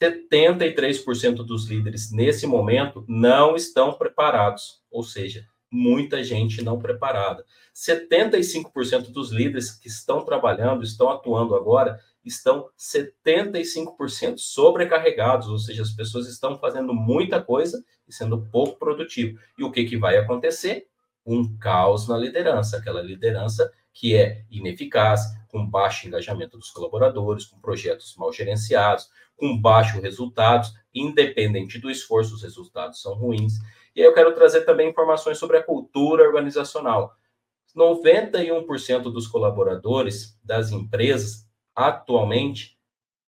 73% 0.02 1.36
dos 1.36 1.66
líderes 1.66 2.10
nesse 2.10 2.44
momento 2.44 3.04
não 3.08 3.54
estão 3.54 3.92
preparados, 3.92 4.82
ou 4.90 5.04
seja, 5.04 5.46
muita 5.70 6.24
gente 6.24 6.60
não 6.60 6.80
preparada. 6.80 7.44
75% 7.72 9.12
dos 9.12 9.30
líderes 9.30 9.70
que 9.70 9.86
estão 9.86 10.24
trabalhando, 10.24 10.82
estão 10.82 11.08
atuando 11.08 11.54
agora, 11.54 12.00
estão 12.24 12.68
75% 12.78 14.38
sobrecarregados, 14.38 15.48
ou 15.48 15.58
seja, 15.58 15.82
as 15.82 15.90
pessoas 15.90 16.28
estão 16.28 16.58
fazendo 16.58 16.94
muita 16.94 17.42
coisa 17.42 17.84
e 18.08 18.12
sendo 18.12 18.46
pouco 18.46 18.78
produtivo. 18.78 19.38
E 19.58 19.64
o 19.64 19.70
que, 19.70 19.84
que 19.84 19.96
vai 19.96 20.16
acontecer? 20.16 20.86
Um 21.26 21.56
caos 21.58 22.08
na 22.08 22.16
liderança, 22.16 22.76
aquela 22.76 23.02
liderança 23.02 23.72
que 23.92 24.16
é 24.16 24.44
ineficaz, 24.50 25.22
com 25.48 25.64
baixo 25.64 26.08
engajamento 26.08 26.58
dos 26.58 26.70
colaboradores, 26.70 27.46
com 27.46 27.60
projetos 27.60 28.16
mal 28.16 28.32
gerenciados, 28.32 29.08
com 29.36 29.56
baixo 29.56 30.00
resultados, 30.00 30.74
independente 30.92 31.78
do 31.78 31.90
esforço, 31.90 32.34
os 32.34 32.42
resultados 32.42 33.00
são 33.00 33.14
ruins. 33.14 33.54
E 33.94 34.00
aí 34.00 34.06
eu 34.06 34.12
quero 34.12 34.34
trazer 34.34 34.62
também 34.62 34.90
informações 34.90 35.38
sobre 35.38 35.56
a 35.56 35.62
cultura 35.62 36.24
organizacional. 36.24 37.14
91% 37.76 39.02
dos 39.12 39.26
colaboradores 39.26 40.38
das 40.42 40.70
empresas 40.70 41.43
atualmente 41.74 42.78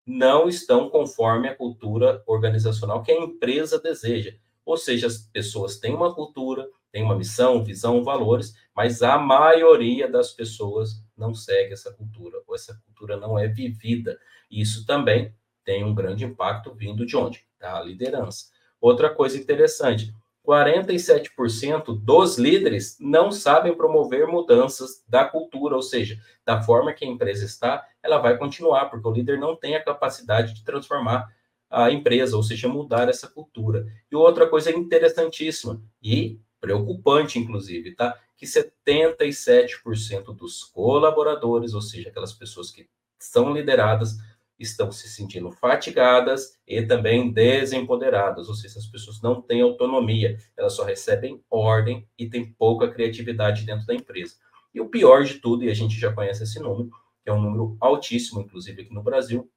não 0.06 0.48
estão 0.48 0.90
conforme 0.90 1.48
a 1.48 1.56
cultura 1.56 2.24
organizacional 2.28 3.02
que 3.02 3.12
a 3.12 3.20
empresa 3.20 3.80
deseja. 3.80 4.36
Ou 4.64 4.78
seja, 4.78 5.08
as 5.08 5.18
pessoas 5.18 5.78
têm 5.78 5.94
uma 5.94 6.14
cultura, 6.14 6.68
têm 6.92 7.04
uma 7.04 7.16
missão, 7.16 7.64
visão, 7.64 8.04
valores, 8.04 8.54
mas 8.76 9.02
a 9.02 9.18
maioria 9.18 10.08
das 10.08 10.32
pessoas 10.32 11.04
não 11.18 11.34
segue 11.34 11.74
essa 11.74 11.92
cultura, 11.94 12.42
ou 12.48 12.56
essa 12.56 12.76
cultura 12.86 13.18
não 13.18 13.38
é 13.38 13.48
vivida. 13.48 14.20
Isso 14.50 14.86
também 14.86 15.34
tem 15.64 15.84
um 15.84 15.94
grande 15.94 16.26
impacto 16.26 16.74
vindo 16.74 17.06
de 17.06 17.18
onde? 17.18 17.46
Da 17.60 17.82
liderança. 17.82 18.46
Outra 18.80 19.10
coisa 19.10 19.38
interessante, 19.38 20.14
47% 20.46 21.98
dos 22.00 22.38
líderes 22.38 22.98
não 23.00 23.32
sabem 23.32 23.76
promover 23.76 24.28
mudanças 24.28 25.04
da 25.08 25.26
cultura, 25.26 25.76
ou 25.76 25.82
seja, 25.82 26.20
da 26.46 26.62
forma 26.62 26.94
que 26.94 27.04
a 27.04 27.08
empresa 27.08 27.46
está, 27.46 27.86
ela 28.04 28.20
vai 28.20 28.38
continuar, 28.38 28.86
porque 28.86 29.08
o 29.08 29.12
líder 29.12 29.40
não 29.40 29.56
tem 29.56 29.76
a 29.76 29.84
capacidade 29.84 30.54
de 30.54 30.64
transformar 30.64 31.34
a 31.70 31.92
empresa, 31.92 32.38
ou 32.38 32.44
seja, 32.44 32.68
mudar 32.68 33.10
essa 33.10 33.28
cultura. 33.28 33.86
E 34.12 34.16
outra 34.16 34.48
coisa 34.48 34.72
interessantíssima 34.72 35.82
e 36.02 36.40
preocupante, 36.62 37.38
inclusive, 37.38 37.96
tá? 37.96 38.18
Que 38.38 38.46
77% 38.46 40.36
dos 40.36 40.64
colaboradores, 40.64 41.74
ou 41.74 41.82
seja, 41.82 42.10
aquelas 42.10 42.34
pessoas 42.34 42.72
que 42.72 42.88
são 43.20 43.54
lideradas, 43.54 44.18
estão 44.60 44.92
se 44.92 45.10
sentindo 45.10 45.52
fatigadas 45.52 46.58
e 46.68 46.82
também 46.82 47.32
desempoderadas, 47.32 48.48
ou 48.48 48.56
seja, 48.56 48.80
as 48.80 48.88
pessoas 48.88 49.22
não 49.22 49.42
têm 49.42 49.62
autonomia, 49.62 50.38
elas 50.58 50.74
só 50.74 50.84
recebem 50.84 51.44
ordem 51.50 52.08
e 52.18 52.30
têm 52.30 52.46
pouca 52.46 52.90
criatividade 52.90 53.66
dentro 53.66 53.86
da 53.86 53.94
empresa. 53.94 54.36
E 54.74 54.80
o 54.82 54.90
pior 54.90 55.24
de 55.24 55.36
tudo, 55.36 55.64
e 55.64 55.70
a 55.70 55.74
gente 55.74 56.00
já 56.00 56.12
conhece 56.12 56.44
esse 56.44 56.60
número, 56.60 56.90
que 57.24 57.30
é 57.30 57.34
um 57.34 57.42
número 57.42 57.78
altíssimo, 57.80 58.42
inclusive 58.42 58.82
aqui 58.82 58.94
no 58.94 59.04
Brasil, 59.04 59.50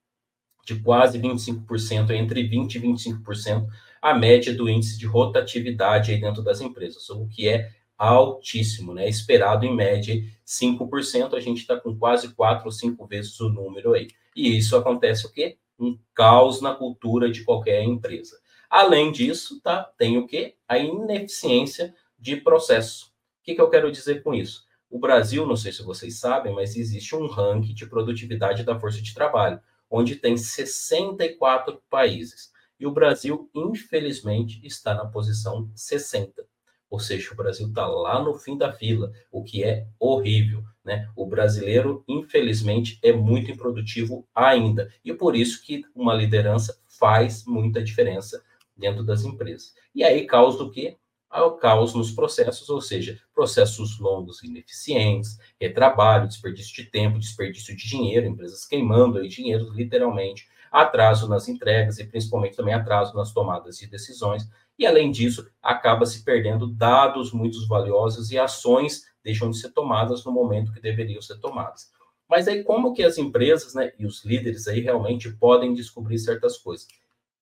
de 0.64 0.80
quase 0.80 1.18
25%, 1.18 2.11
entre 2.11 2.48
20% 2.48 2.74
e 2.74 2.80
25%, 2.80 3.66
a 4.02 4.14
média 4.14 4.54
do 4.54 4.68
índice 4.68 4.98
de 4.98 5.06
rotatividade 5.06 6.12
aí 6.12 6.20
dentro 6.20 6.42
das 6.42 6.61
empresas, 6.61 7.08
o 7.11 7.26
que 7.26 7.48
é 7.48 7.70
altíssimo, 7.96 8.94
né? 8.94 9.08
Esperado 9.08 9.66
em 9.66 9.74
média 9.74 10.22
5%, 10.46 11.34
a 11.34 11.40
gente 11.40 11.58
está 11.58 11.78
com 11.78 11.98
quase 11.98 12.32
4 12.32 12.66
ou 12.66 12.70
5 12.70 13.06
vezes 13.06 13.40
o 13.40 13.48
número 13.48 13.92
aí. 13.92 14.08
E 14.38 14.57
isso 14.57 14.77
acontece 14.77 15.27
o 15.27 15.33
quê? 15.33 15.59
Um 15.77 15.98
caos 16.14 16.61
na 16.61 16.72
cultura 16.72 17.29
de 17.29 17.42
qualquer 17.42 17.83
empresa. 17.83 18.38
Além 18.70 19.11
disso, 19.11 19.61
tá, 19.61 19.83
tem 19.98 20.16
o 20.16 20.29
quê? 20.29 20.55
A 20.68 20.79
ineficiência 20.79 21.92
de 22.16 22.37
processo. 22.37 23.07
O 23.07 23.11
que, 23.42 23.57
que 23.57 23.61
eu 23.61 23.68
quero 23.68 23.90
dizer 23.90 24.22
com 24.22 24.33
isso? 24.33 24.64
O 24.88 25.01
Brasil, 25.01 25.44
não 25.44 25.57
sei 25.57 25.72
se 25.72 25.83
vocês 25.83 26.20
sabem, 26.20 26.55
mas 26.55 26.77
existe 26.77 27.16
um 27.16 27.27
ranking 27.27 27.74
de 27.74 27.85
produtividade 27.85 28.62
da 28.62 28.79
força 28.79 29.03
de 29.03 29.12
trabalho, 29.12 29.61
onde 29.90 30.14
tem 30.14 30.37
64 30.37 31.83
países. 31.90 32.53
E 32.79 32.87
o 32.87 32.92
Brasil, 32.92 33.51
infelizmente, 33.53 34.64
está 34.64 34.94
na 34.94 35.05
posição 35.05 35.68
60. 35.74 36.46
Ou 36.90 36.98
seja, 36.98 37.33
o 37.33 37.37
Brasil 37.37 37.68
está 37.68 37.87
lá 37.87 38.22
no 38.22 38.35
fim 38.35 38.57
da 38.57 38.72
fila, 38.72 39.12
o 39.31 39.42
que 39.42 39.62
é 39.62 39.87
horrível. 39.98 40.62
Né? 40.85 41.09
O 41.14 41.27
brasileiro, 41.27 42.03
infelizmente, 42.09 42.98
é 43.03 43.12
muito 43.12 43.51
improdutivo 43.51 44.27
ainda. 44.35 44.90
E 45.05 45.12
por 45.12 45.37
isso 45.37 45.62
que 45.62 45.85
uma 45.94 46.14
liderança 46.14 46.81
faz 46.98 47.44
muita 47.44 47.83
diferença 47.83 48.42
dentro 48.77 49.05
das 49.05 49.24
empresas. 49.24 49.74
E 49.94 50.03
aí 50.03 50.27
causa 50.27 50.62
o 50.62 50.70
quê? 50.70 50.96
O 51.31 51.51
caos 51.53 51.94
nos 51.94 52.11
processos, 52.11 52.70
ou 52.70 52.81
seja, 52.81 53.20
processos 53.35 53.98
longos 53.98 54.42
ineficientes, 54.42 55.38
retrabalho, 55.61 56.27
desperdício 56.27 56.74
de 56.74 56.90
tempo, 56.90 57.18
desperdício 57.18 57.77
de 57.77 57.87
dinheiro, 57.87 58.27
empresas 58.27 58.64
queimando 58.64 59.18
aí 59.18 59.29
dinheiro, 59.29 59.70
literalmente, 59.70 60.48
atraso 60.72 61.29
nas 61.29 61.46
entregas 61.46 61.98
e 61.98 62.07
principalmente 62.07 62.57
também 62.57 62.72
atraso 62.72 63.14
nas 63.14 63.31
tomadas 63.33 63.77
de 63.77 63.87
decisões 63.87 64.48
e, 64.78 64.86
além 64.86 65.10
disso, 65.10 65.50
acaba 65.60 66.06
se 66.06 66.22
perdendo 66.22 66.66
dados 66.66 67.32
muito 67.32 67.66
valiosos 67.66 68.30
e 68.30 68.38
ações 68.38 69.02
deixam 69.24 69.50
de 69.50 69.58
ser 69.58 69.70
tomadas 69.70 70.24
no 70.24 70.32
momento 70.32 70.72
que 70.72 70.80
deveriam 70.80 71.20
ser 71.20 71.38
tomadas. 71.40 71.90
Mas 72.28 72.46
aí 72.46 72.62
como 72.62 72.92
que 72.92 73.02
as 73.02 73.18
empresas 73.18 73.74
né, 73.74 73.92
e 73.98 74.06
os 74.06 74.24
líderes 74.24 74.68
aí 74.68 74.80
realmente 74.80 75.30
podem 75.30 75.74
descobrir 75.74 76.18
certas 76.18 76.58
coisas? 76.58 76.86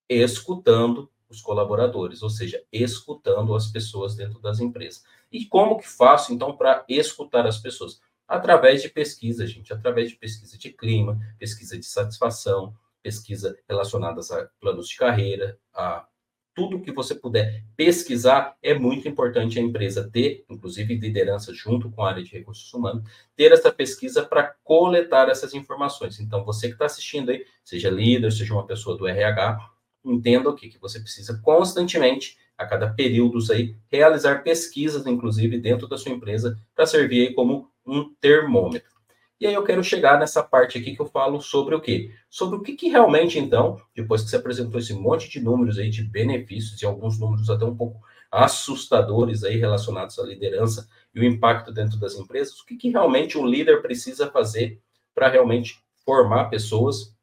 Escutando 0.09 1.09
os 1.29 1.41
colaboradores, 1.41 2.23
ou 2.23 2.29
seja, 2.29 2.63
escutando 2.71 3.53
as 3.53 3.67
pessoas 3.67 4.15
dentro 4.15 4.39
das 4.39 4.59
empresas. 4.59 5.03
E 5.31 5.45
como 5.45 5.77
que 5.77 5.87
faço, 5.87 6.33
então, 6.33 6.55
para 6.55 6.85
escutar 6.87 7.45
as 7.45 7.57
pessoas? 7.57 8.01
Através 8.25 8.81
de 8.81 8.89
pesquisa, 8.89 9.45
gente, 9.45 9.73
através 9.73 10.09
de 10.09 10.15
pesquisa 10.15 10.57
de 10.57 10.71
clima, 10.71 11.19
pesquisa 11.37 11.77
de 11.77 11.85
satisfação, 11.85 12.73
pesquisa 13.03 13.57
relacionadas 13.67 14.31
a 14.31 14.49
planos 14.59 14.87
de 14.87 14.97
carreira, 14.97 15.59
a 15.73 16.05
tudo 16.57 16.81
que 16.81 16.91
você 16.91 17.13
puder 17.13 17.63
pesquisar, 17.75 18.57
é 18.63 18.73
muito 18.73 19.07
importante 19.07 19.59
a 19.59 19.61
empresa 19.61 20.09
ter, 20.11 20.43
inclusive 20.49 20.95
liderança 20.95 21.53
junto 21.53 21.91
com 21.91 22.01
a 22.01 22.09
área 22.09 22.23
de 22.23 22.31
recursos 22.31 22.73
humanos, 22.73 23.03
ter 23.35 23.51
essa 23.51 23.71
pesquisa 23.71 24.25
para 24.25 24.55
coletar 24.63 25.29
essas 25.29 25.53
informações. 25.53 26.19
Então, 26.19 26.43
você 26.43 26.69
que 26.69 26.73
está 26.73 26.85
assistindo 26.85 27.29
aí, 27.29 27.45
seja 27.63 27.91
líder, 27.91 28.31
seja 28.31 28.55
uma 28.55 28.65
pessoa 28.65 28.97
do 28.97 29.07
RH, 29.07 29.69
entenda 30.03 30.49
o 30.49 30.55
que, 30.55 30.67
que 30.67 30.79
você 30.79 30.99
precisa 30.99 31.39
constantemente, 31.43 32.39
a 32.57 32.65
cada 32.65 32.89
período 32.91 33.37
aí, 33.53 33.75
realizar 33.87 34.41
pesquisas, 34.41 35.05
inclusive, 35.05 35.59
dentro 35.59 35.87
da 35.87 35.95
sua 35.95 36.11
empresa, 36.11 36.59
para 36.73 36.87
servir 36.87 37.27
aí 37.27 37.33
como 37.35 37.69
um 37.85 38.11
termômetro. 38.19 38.96
E 39.39 39.45
aí 39.45 39.53
eu 39.53 39.63
quero 39.63 39.83
chegar 39.83 40.19
nessa 40.19 40.41
parte 40.41 40.79
aqui 40.79 40.95
que 40.95 41.01
eu 41.01 41.05
falo 41.05 41.39
sobre 41.39 41.75
o 41.75 41.81
quê? 41.81 42.11
Sobre 42.27 42.57
o 42.57 42.61
que, 42.61 42.75
que 42.75 42.89
realmente, 42.89 43.37
então, 43.37 43.79
depois 43.95 44.23
que 44.23 44.29
você 44.29 44.35
apresentou 44.35 44.79
esse 44.79 44.93
monte 44.93 45.29
de 45.29 45.39
números 45.39 45.77
aí 45.77 45.89
de 45.89 46.03
benefícios, 46.03 46.81
e 46.81 46.85
alguns 46.85 47.19
números 47.19 47.47
até 47.49 47.63
um 47.63 47.75
pouco 47.75 48.01
assustadores 48.31 49.43
aí 49.43 49.57
relacionados 49.57 50.17
à 50.17 50.23
liderança 50.23 50.89
e 51.13 51.19
o 51.19 51.23
impacto 51.23 51.71
dentro 51.71 51.99
das 51.99 52.15
empresas, 52.15 52.59
o 52.59 52.65
que, 52.65 52.75
que 52.75 52.89
realmente 52.89 53.37
um 53.37 53.45
líder 53.45 53.81
precisa 53.81 54.29
fazer 54.31 54.81
para 55.13 55.29
realmente 55.29 55.79
formar 56.03 56.45
pessoas 56.45 57.15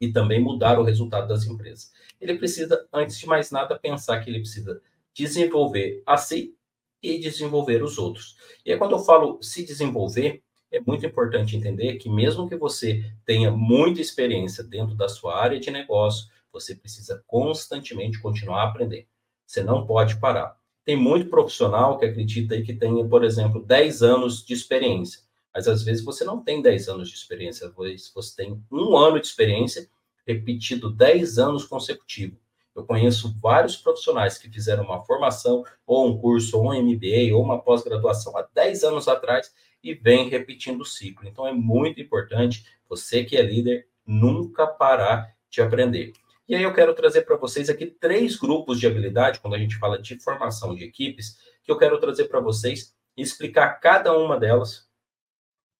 e 0.00 0.12
também 0.12 0.40
mudar 0.40 0.78
o 0.78 0.82
resultado 0.82 1.28
das 1.28 1.44
empresas. 1.44 1.92
Ele 2.20 2.36
precisa, 2.36 2.86
antes 2.92 3.18
de 3.18 3.26
mais 3.26 3.50
nada, 3.50 3.78
pensar 3.78 4.20
que 4.20 4.28
ele 4.28 4.40
precisa 4.40 4.80
desenvolver 5.14 6.02
a 6.04 6.16
si 6.16 6.54
e 7.02 7.18
desenvolver 7.18 7.82
os 7.82 7.98
outros. 7.98 8.36
E 8.64 8.72
aí, 8.72 8.78
quando 8.78 8.92
eu 8.92 8.98
falo 8.98 9.40
se 9.42 9.64
desenvolver, 9.64 10.42
é 10.70 10.80
muito 10.80 11.06
importante 11.06 11.56
entender 11.56 11.96
que 11.96 12.08
mesmo 12.08 12.48
que 12.48 12.56
você 12.56 13.04
tenha 13.24 13.50
muita 13.50 14.00
experiência 14.00 14.64
dentro 14.64 14.94
da 14.94 15.08
sua 15.08 15.40
área 15.40 15.58
de 15.58 15.70
negócio, 15.70 16.28
você 16.52 16.74
precisa 16.74 17.22
constantemente 17.26 18.20
continuar 18.20 18.62
a 18.62 18.68
aprender. 18.68 19.06
Você 19.46 19.62
não 19.62 19.86
pode 19.86 20.16
parar. 20.16 20.56
Tem 20.84 20.96
muito 20.96 21.28
profissional 21.28 21.98
que 21.98 22.06
acredita 22.06 22.60
que 22.62 22.74
tem, 22.74 23.08
por 23.08 23.24
exemplo, 23.24 23.62
10 23.62 24.02
anos 24.02 24.44
de 24.44 24.54
experiência. 24.54 25.20
Mas 25.54 25.66
às 25.66 25.82
vezes 25.82 26.04
você 26.04 26.24
não 26.24 26.42
tem 26.42 26.60
10 26.60 26.88
anos 26.88 27.08
de 27.08 27.16
experiência, 27.16 27.72
você 28.14 28.36
tem 28.36 28.62
um 28.70 28.96
ano 28.96 29.20
de 29.20 29.26
experiência 29.26 29.88
repetido 30.26 30.90
10 30.90 31.38
anos 31.38 31.64
consecutivos. 31.64 32.38
Eu 32.74 32.84
conheço 32.84 33.34
vários 33.40 33.74
profissionais 33.76 34.36
que 34.36 34.50
fizeram 34.50 34.84
uma 34.84 35.02
formação, 35.02 35.64
ou 35.86 36.06
um 36.06 36.18
curso, 36.18 36.58
ou 36.58 36.70
um 36.70 36.82
MBA, 36.82 37.34
ou 37.34 37.42
uma 37.42 37.58
pós-graduação 37.58 38.36
há 38.36 38.46
10 38.52 38.84
anos 38.84 39.08
atrás 39.08 39.50
e 39.90 39.94
vem 39.94 40.28
repetindo 40.28 40.80
o 40.80 40.84
ciclo. 40.84 41.28
Então 41.28 41.46
é 41.46 41.52
muito 41.52 42.00
importante 42.00 42.66
você 42.88 43.24
que 43.24 43.36
é 43.36 43.42
líder 43.42 43.88
nunca 44.06 44.66
parar 44.66 45.34
de 45.48 45.62
aprender. 45.62 46.12
E 46.48 46.54
aí 46.54 46.62
eu 46.62 46.72
quero 46.72 46.94
trazer 46.94 47.22
para 47.22 47.36
vocês 47.36 47.68
aqui 47.68 47.86
três 47.86 48.36
grupos 48.36 48.78
de 48.78 48.86
habilidade, 48.86 49.40
quando 49.40 49.54
a 49.54 49.58
gente 49.58 49.76
fala 49.76 50.00
de 50.00 50.18
formação 50.18 50.74
de 50.74 50.84
equipes, 50.84 51.38
que 51.64 51.70
eu 51.70 51.76
quero 51.76 51.98
trazer 51.98 52.26
para 52.26 52.40
vocês 52.40 52.94
e 53.16 53.22
explicar 53.22 53.80
cada 53.80 54.16
uma 54.16 54.38
delas 54.38 54.88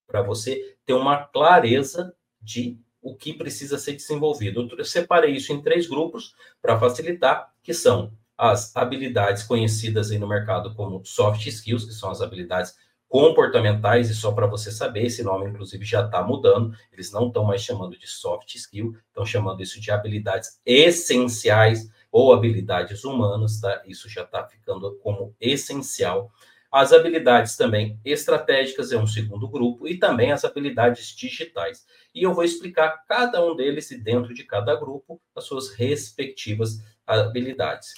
para 0.05 0.21
você 0.21 0.77
ter 0.85 0.93
uma 0.93 1.25
clareza 1.25 2.13
de 2.41 2.79
o 3.01 3.15
que 3.15 3.33
precisa 3.33 3.77
ser 3.77 3.93
desenvolvido. 3.93 4.67
Eu 4.77 4.85
separei 4.85 5.31
isso 5.31 5.53
em 5.53 5.61
três 5.61 5.87
grupos 5.87 6.33
para 6.61 6.79
facilitar, 6.79 7.53
que 7.63 7.73
são 7.73 8.11
as 8.37 8.75
habilidades 8.75 9.43
conhecidas 9.43 10.11
aí 10.11 10.19
no 10.19 10.27
mercado 10.27 10.75
como 10.75 11.03
soft 11.05 11.45
skills, 11.45 11.85
que 11.85 11.93
são 11.93 12.09
as 12.09 12.21
habilidades 12.21 12.75
comportamentais, 13.07 14.09
e 14.09 14.15
só 14.15 14.31
para 14.31 14.47
você 14.47 14.71
saber, 14.71 15.05
esse 15.05 15.23
nome, 15.23 15.49
inclusive, 15.49 15.85
já 15.85 16.05
está 16.05 16.21
mudando, 16.21 16.75
eles 16.91 17.11
não 17.11 17.27
estão 17.27 17.43
mais 17.43 17.61
chamando 17.61 17.97
de 17.97 18.07
soft 18.07 18.53
skill, 18.55 18.95
estão 19.07 19.25
chamando 19.25 19.61
isso 19.61 19.79
de 19.79 19.91
habilidades 19.91 20.59
essenciais 20.65 21.89
ou 22.11 22.33
habilidades 22.33 23.03
humanas, 23.03 23.59
tá? 23.59 23.81
Isso 23.85 24.09
já 24.09 24.23
está 24.23 24.45
ficando 24.45 24.95
como 24.97 25.35
essencial. 25.39 26.31
As 26.69 26.91
habilidades 26.91 27.55
também 27.55 27.97
estratégicas 28.03 28.91
é 28.91 28.97
um 28.97 29.07
segundo 29.07 29.47
grupo, 29.47 29.87
e 29.87 29.97
também 29.97 30.33
as 30.33 30.43
habilidades 30.43 31.15
digitais. 31.15 31.85
E 32.13 32.23
eu 32.23 32.33
vou 32.33 32.43
explicar 32.43 33.05
cada 33.07 33.43
um 33.43 33.55
deles 33.55 33.89
e 33.91 33.97
dentro 33.97 34.33
de 34.33 34.43
cada 34.43 34.75
grupo 34.75 35.21
as 35.33 35.45
suas 35.45 35.69
respectivas 35.69 36.83
habilidades. 37.05 37.93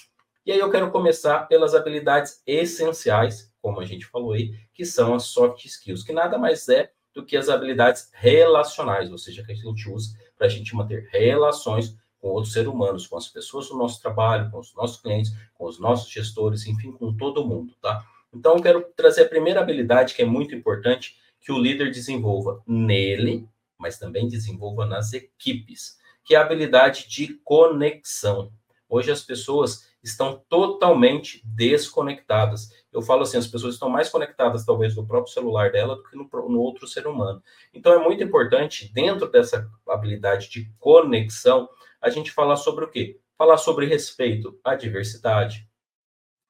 E 0.46 0.52
aí 0.52 0.58
eu 0.58 0.70
quero 0.70 0.90
começar 0.90 1.40
pelas 1.48 1.74
habilidades 1.74 2.42
essenciais, 2.46 3.49
como 3.60 3.80
a 3.80 3.84
gente 3.84 4.06
falou 4.06 4.32
aí, 4.32 4.54
que 4.72 4.84
são 4.84 5.14
as 5.14 5.24
soft 5.24 5.64
skills, 5.64 6.02
que 6.02 6.12
nada 6.12 6.38
mais 6.38 6.68
é 6.68 6.90
do 7.14 7.24
que 7.24 7.36
as 7.36 7.48
habilidades 7.48 8.10
relacionais, 8.12 9.10
ou 9.10 9.18
seja, 9.18 9.44
que 9.44 9.52
a 9.52 9.54
gente 9.54 9.88
usa 9.88 10.16
para 10.36 10.46
a 10.46 10.50
gente 10.50 10.74
manter 10.74 11.08
relações 11.10 11.96
com 12.18 12.28
outros 12.28 12.52
seres 12.52 12.68
humanos, 12.68 13.06
com 13.06 13.16
as 13.16 13.28
pessoas 13.28 13.68
do 13.68 13.76
nosso 13.76 14.00
trabalho, 14.00 14.50
com 14.50 14.58
os 14.58 14.74
nossos 14.74 15.00
clientes, 15.00 15.32
com 15.54 15.66
os 15.66 15.80
nossos 15.80 16.10
gestores, 16.10 16.66
enfim, 16.66 16.92
com 16.92 17.16
todo 17.16 17.46
mundo, 17.46 17.74
tá? 17.80 18.04
Então, 18.32 18.56
eu 18.56 18.62
quero 18.62 18.86
trazer 18.94 19.22
a 19.22 19.28
primeira 19.28 19.60
habilidade 19.60 20.14
que 20.14 20.22
é 20.22 20.26
muito 20.26 20.54
importante 20.54 21.16
que 21.40 21.50
o 21.50 21.58
líder 21.58 21.90
desenvolva 21.90 22.62
nele, 22.66 23.48
mas 23.78 23.98
também 23.98 24.28
desenvolva 24.28 24.84
nas 24.84 25.12
equipes, 25.12 25.98
que 26.24 26.34
é 26.34 26.38
a 26.38 26.42
habilidade 26.42 27.08
de 27.08 27.34
conexão. 27.42 28.52
Hoje 28.88 29.10
as 29.10 29.22
pessoas 29.22 29.88
estão 30.02 30.42
totalmente 30.48 31.42
desconectadas. 31.44 32.70
Eu 32.92 33.02
falo 33.02 33.22
assim, 33.22 33.38
as 33.38 33.46
pessoas 33.46 33.74
estão 33.74 33.88
mais 33.88 34.08
conectadas 34.08 34.64
talvez 34.64 34.96
no 34.96 35.06
próprio 35.06 35.32
celular 35.32 35.70
dela 35.70 35.96
do 35.96 36.02
que 36.02 36.16
no, 36.16 36.28
no 36.48 36.60
outro 36.60 36.86
ser 36.86 37.06
humano. 37.06 37.42
Então 37.72 37.92
é 37.92 37.98
muito 37.98 38.22
importante, 38.22 38.92
dentro 38.92 39.30
dessa 39.30 39.70
habilidade 39.88 40.50
de 40.50 40.70
conexão, 40.78 41.68
a 42.00 42.10
gente 42.10 42.32
falar 42.32 42.56
sobre 42.56 42.84
o 42.84 42.88
quê? 42.88 43.20
Falar 43.38 43.58
sobre 43.58 43.86
respeito 43.86 44.58
à 44.64 44.74
diversidade, 44.74 45.68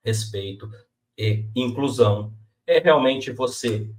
respeito 0.02 0.70
e 1.16 1.46
inclusão. 1.54 2.32
É 2.66 2.78
realmente 2.78 3.30
você 3.32 3.90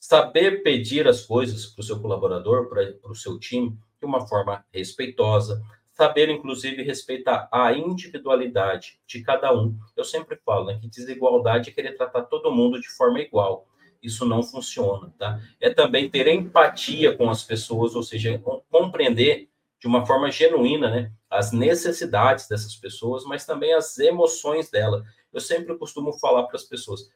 saber 0.00 0.62
pedir 0.62 1.06
as 1.06 1.24
coisas 1.24 1.66
para 1.66 1.80
o 1.80 1.84
seu 1.84 2.00
colaborador, 2.00 2.68
para 2.68 3.10
o 3.10 3.14
seu 3.14 3.38
time, 3.38 3.78
de 3.98 4.06
uma 4.06 4.26
forma 4.26 4.64
respeitosa, 4.72 5.62
saber, 5.94 6.28
inclusive, 6.28 6.82
respeitar 6.82 7.48
a 7.50 7.72
individualidade 7.72 8.98
de 9.06 9.22
cada 9.22 9.54
um. 9.54 9.78
Eu 9.96 10.04
sempre 10.04 10.36
falo 10.44 10.66
né, 10.66 10.78
que 10.80 10.88
desigualdade 10.88 11.70
é 11.70 11.72
querer 11.72 11.96
tratar 11.96 12.22
todo 12.22 12.52
mundo 12.52 12.80
de 12.80 12.88
forma 12.88 13.20
igual. 13.20 13.66
Isso 14.02 14.26
não 14.26 14.42
funciona, 14.42 15.14
tá? 15.18 15.40
É 15.60 15.70
também 15.70 16.10
ter 16.10 16.26
empatia 16.28 17.16
com 17.16 17.30
as 17.30 17.42
pessoas, 17.42 17.94
ou 17.94 18.02
seja, 18.02 18.38
compreender 18.70 19.48
de 19.80 19.86
uma 19.86 20.04
forma 20.04 20.30
genuína, 20.30 20.90
né, 20.90 21.12
as 21.30 21.52
necessidades 21.52 22.48
dessas 22.48 22.74
pessoas, 22.76 23.24
mas 23.24 23.46
também 23.46 23.72
as 23.72 23.98
emoções 23.98 24.70
dela. 24.70 25.04
Eu 25.32 25.40
sempre 25.40 25.76
costumo 25.76 26.12
falar 26.18 26.44
para 26.44 26.56
as 26.56 26.64
pessoas: 26.64 27.08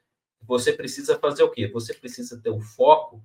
você 0.43 0.73
precisa 0.73 1.19
fazer 1.19 1.43
o 1.43 1.51
quê? 1.51 1.67
Você 1.69 1.93
precisa 1.93 2.41
ter 2.41 2.51
o 2.51 2.61
foco 2.61 3.23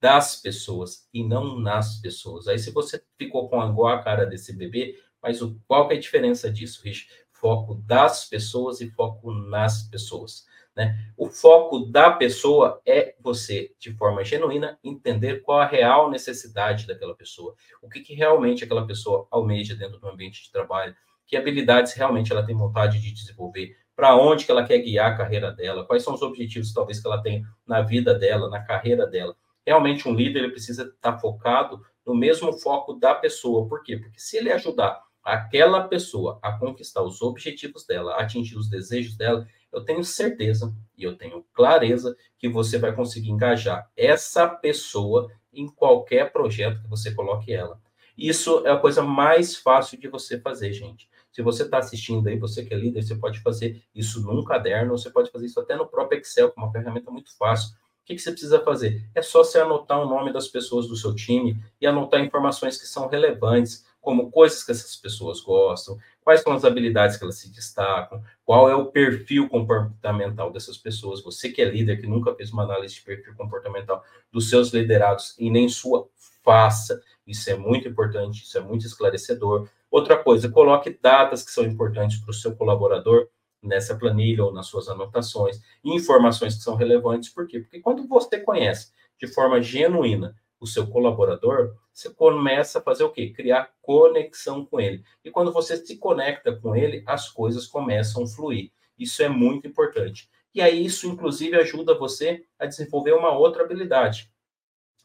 das 0.00 0.36
pessoas 0.36 1.08
e 1.12 1.24
não 1.24 1.58
nas 1.58 2.00
pessoas. 2.00 2.46
Aí, 2.48 2.58
se 2.58 2.70
você 2.70 3.02
ficou 3.16 3.48
com 3.48 3.60
a, 3.60 3.94
a 3.94 4.02
cara 4.02 4.24
desse 4.24 4.56
bebê, 4.56 4.98
mas 5.22 5.42
o, 5.42 5.60
qual 5.66 5.90
é 5.90 5.94
a 5.94 6.00
diferença 6.00 6.50
disso, 6.50 6.82
Rich? 6.84 7.08
Foco 7.32 7.74
das 7.74 8.28
pessoas 8.28 8.80
e 8.80 8.90
foco 8.90 9.32
nas 9.32 9.82
pessoas. 9.82 10.46
Né? 10.78 10.96
O 11.16 11.28
foco 11.28 11.80
da 11.80 12.10
pessoa 12.12 12.80
é 12.86 13.16
você, 13.20 13.74
de 13.80 13.92
forma 13.94 14.24
genuína, 14.24 14.78
entender 14.82 15.42
qual 15.42 15.58
a 15.58 15.66
real 15.66 16.08
necessidade 16.08 16.86
daquela 16.86 17.16
pessoa, 17.16 17.54
o 17.82 17.88
que, 17.88 18.00
que 18.00 18.14
realmente 18.14 18.62
aquela 18.62 18.86
pessoa 18.86 19.26
almeja 19.28 19.74
dentro 19.74 19.98
do 19.98 20.08
ambiente 20.08 20.44
de 20.44 20.52
trabalho, 20.52 20.94
que 21.26 21.36
habilidades 21.36 21.94
realmente 21.94 22.32
ela 22.32 22.46
tem 22.46 22.56
vontade 22.56 23.00
de 23.00 23.12
desenvolver, 23.12 23.76
para 23.96 24.16
onde 24.16 24.46
que 24.46 24.52
ela 24.52 24.64
quer 24.64 24.78
guiar 24.78 25.12
a 25.12 25.16
carreira 25.16 25.50
dela, 25.50 25.84
quais 25.84 26.04
são 26.04 26.14
os 26.14 26.22
objetivos 26.22 26.72
talvez 26.72 27.00
que 27.00 27.08
ela 27.08 27.20
tem 27.20 27.44
na 27.66 27.82
vida 27.82 28.14
dela, 28.14 28.48
na 28.48 28.62
carreira 28.62 29.04
dela. 29.04 29.36
Realmente, 29.68 30.08
um 30.08 30.14
líder 30.14 30.38
ele 30.38 30.52
precisa 30.52 30.84
estar 30.84 31.18
focado 31.18 31.84
no 32.06 32.14
mesmo 32.14 32.54
foco 32.54 32.94
da 32.94 33.14
pessoa. 33.14 33.68
Por 33.68 33.82
quê? 33.82 33.98
Porque 33.98 34.18
se 34.18 34.38
ele 34.38 34.50
ajudar 34.50 34.98
aquela 35.22 35.86
pessoa 35.86 36.38
a 36.40 36.52
conquistar 36.52 37.02
os 37.02 37.20
objetivos 37.20 37.84
dela, 37.84 38.14
atingir 38.14 38.56
os 38.56 38.70
desejos 38.70 39.14
dela, 39.14 39.46
eu 39.70 39.84
tenho 39.84 40.02
certeza 40.02 40.74
e 40.96 41.04
eu 41.04 41.18
tenho 41.18 41.44
clareza 41.52 42.16
que 42.38 42.48
você 42.48 42.78
vai 42.78 42.94
conseguir 42.94 43.28
engajar 43.28 43.86
essa 43.94 44.48
pessoa 44.48 45.30
em 45.52 45.68
qualquer 45.68 46.32
projeto 46.32 46.80
que 46.80 46.88
você 46.88 47.12
coloque 47.12 47.52
ela. 47.52 47.78
Isso 48.16 48.66
é 48.66 48.70
a 48.70 48.78
coisa 48.78 49.02
mais 49.02 49.54
fácil 49.54 50.00
de 50.00 50.08
você 50.08 50.40
fazer, 50.40 50.72
gente. 50.72 51.10
Se 51.30 51.42
você 51.42 51.64
está 51.64 51.76
assistindo 51.76 52.26
aí, 52.26 52.38
você 52.38 52.64
que 52.64 52.72
é 52.72 52.76
líder, 52.78 53.02
você 53.02 53.16
pode 53.16 53.40
fazer 53.40 53.82
isso 53.94 54.22
num 54.22 54.42
caderno, 54.42 54.96
você 54.96 55.10
pode 55.10 55.30
fazer 55.30 55.44
isso 55.44 55.60
até 55.60 55.76
no 55.76 55.86
próprio 55.86 56.18
Excel, 56.18 56.50
que 56.50 56.58
é 56.58 56.62
uma 56.62 56.72
ferramenta 56.72 57.10
muito 57.10 57.36
fácil 57.36 57.76
que, 58.08 58.14
que 58.14 58.22
você 58.22 58.30
precisa 58.30 58.60
fazer? 58.60 59.04
É 59.14 59.20
só 59.20 59.44
você 59.44 59.58
anotar 59.58 60.00
o 60.00 60.08
nome 60.08 60.32
das 60.32 60.48
pessoas 60.48 60.88
do 60.88 60.96
seu 60.96 61.14
time 61.14 61.62
e 61.78 61.86
anotar 61.86 62.20
informações 62.24 62.78
que 62.78 62.86
são 62.86 63.06
relevantes, 63.06 63.86
como 64.00 64.30
coisas 64.30 64.64
que 64.64 64.72
essas 64.72 64.96
pessoas 64.96 65.42
gostam, 65.42 65.98
quais 66.22 66.40
são 66.40 66.54
as 66.54 66.64
habilidades 66.64 67.18
que 67.18 67.24
elas 67.24 67.36
se 67.36 67.52
destacam, 67.52 68.22
qual 68.46 68.70
é 68.70 68.74
o 68.74 68.86
perfil 68.86 69.46
comportamental 69.46 70.50
dessas 70.50 70.78
pessoas. 70.78 71.22
Você 71.22 71.50
que 71.50 71.60
é 71.60 71.66
líder, 71.66 72.00
que 72.00 72.06
nunca 72.06 72.34
fez 72.34 72.50
uma 72.50 72.62
análise 72.62 72.94
de 72.94 73.02
perfil 73.02 73.34
comportamental 73.36 74.02
dos 74.32 74.48
seus 74.48 74.72
liderados 74.72 75.34
e 75.38 75.50
nem 75.50 75.68
sua, 75.68 76.08
faça. 76.42 77.02
Isso 77.26 77.50
é 77.50 77.56
muito 77.56 77.86
importante, 77.86 78.42
isso 78.42 78.56
é 78.56 78.60
muito 78.62 78.86
esclarecedor. 78.86 79.68
Outra 79.90 80.16
coisa, 80.16 80.48
coloque 80.48 80.98
datas 81.02 81.42
que 81.42 81.50
são 81.50 81.64
importantes 81.64 82.18
para 82.20 82.30
o 82.30 82.34
seu 82.34 82.56
colaborador 82.56 83.28
nessa 83.62 83.96
planilha 83.96 84.44
ou 84.44 84.52
nas 84.52 84.66
suas 84.66 84.88
anotações, 84.88 85.60
informações 85.84 86.56
que 86.56 86.62
são 86.62 86.76
relevantes, 86.76 87.28
por 87.28 87.46
quê? 87.46 87.60
Porque 87.60 87.80
quando 87.80 88.06
você 88.06 88.38
conhece 88.40 88.92
de 89.18 89.26
forma 89.26 89.60
genuína 89.60 90.36
o 90.60 90.66
seu 90.66 90.86
colaborador, 90.86 91.74
você 91.92 92.10
começa 92.10 92.78
a 92.78 92.82
fazer 92.82 93.04
o 93.04 93.10
quê? 93.10 93.30
Criar 93.30 93.72
conexão 93.82 94.64
com 94.64 94.80
ele. 94.80 95.04
E 95.24 95.30
quando 95.30 95.52
você 95.52 95.76
se 95.76 95.96
conecta 95.96 96.54
com 96.54 96.74
ele, 96.74 97.02
as 97.06 97.28
coisas 97.28 97.66
começam 97.66 98.24
a 98.24 98.26
fluir. 98.26 98.70
Isso 98.98 99.22
é 99.22 99.28
muito 99.28 99.66
importante. 99.66 100.28
E 100.54 100.60
aí 100.60 100.84
isso, 100.84 101.06
inclusive, 101.06 101.56
ajuda 101.56 101.96
você 101.96 102.44
a 102.58 102.66
desenvolver 102.66 103.12
uma 103.12 103.30
outra 103.30 103.62
habilidade, 103.62 104.30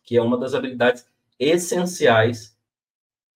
que 0.03 0.17
é 0.17 0.21
uma 0.21 0.37
das 0.37 0.53
habilidades 0.53 1.05
essenciais 1.39 2.57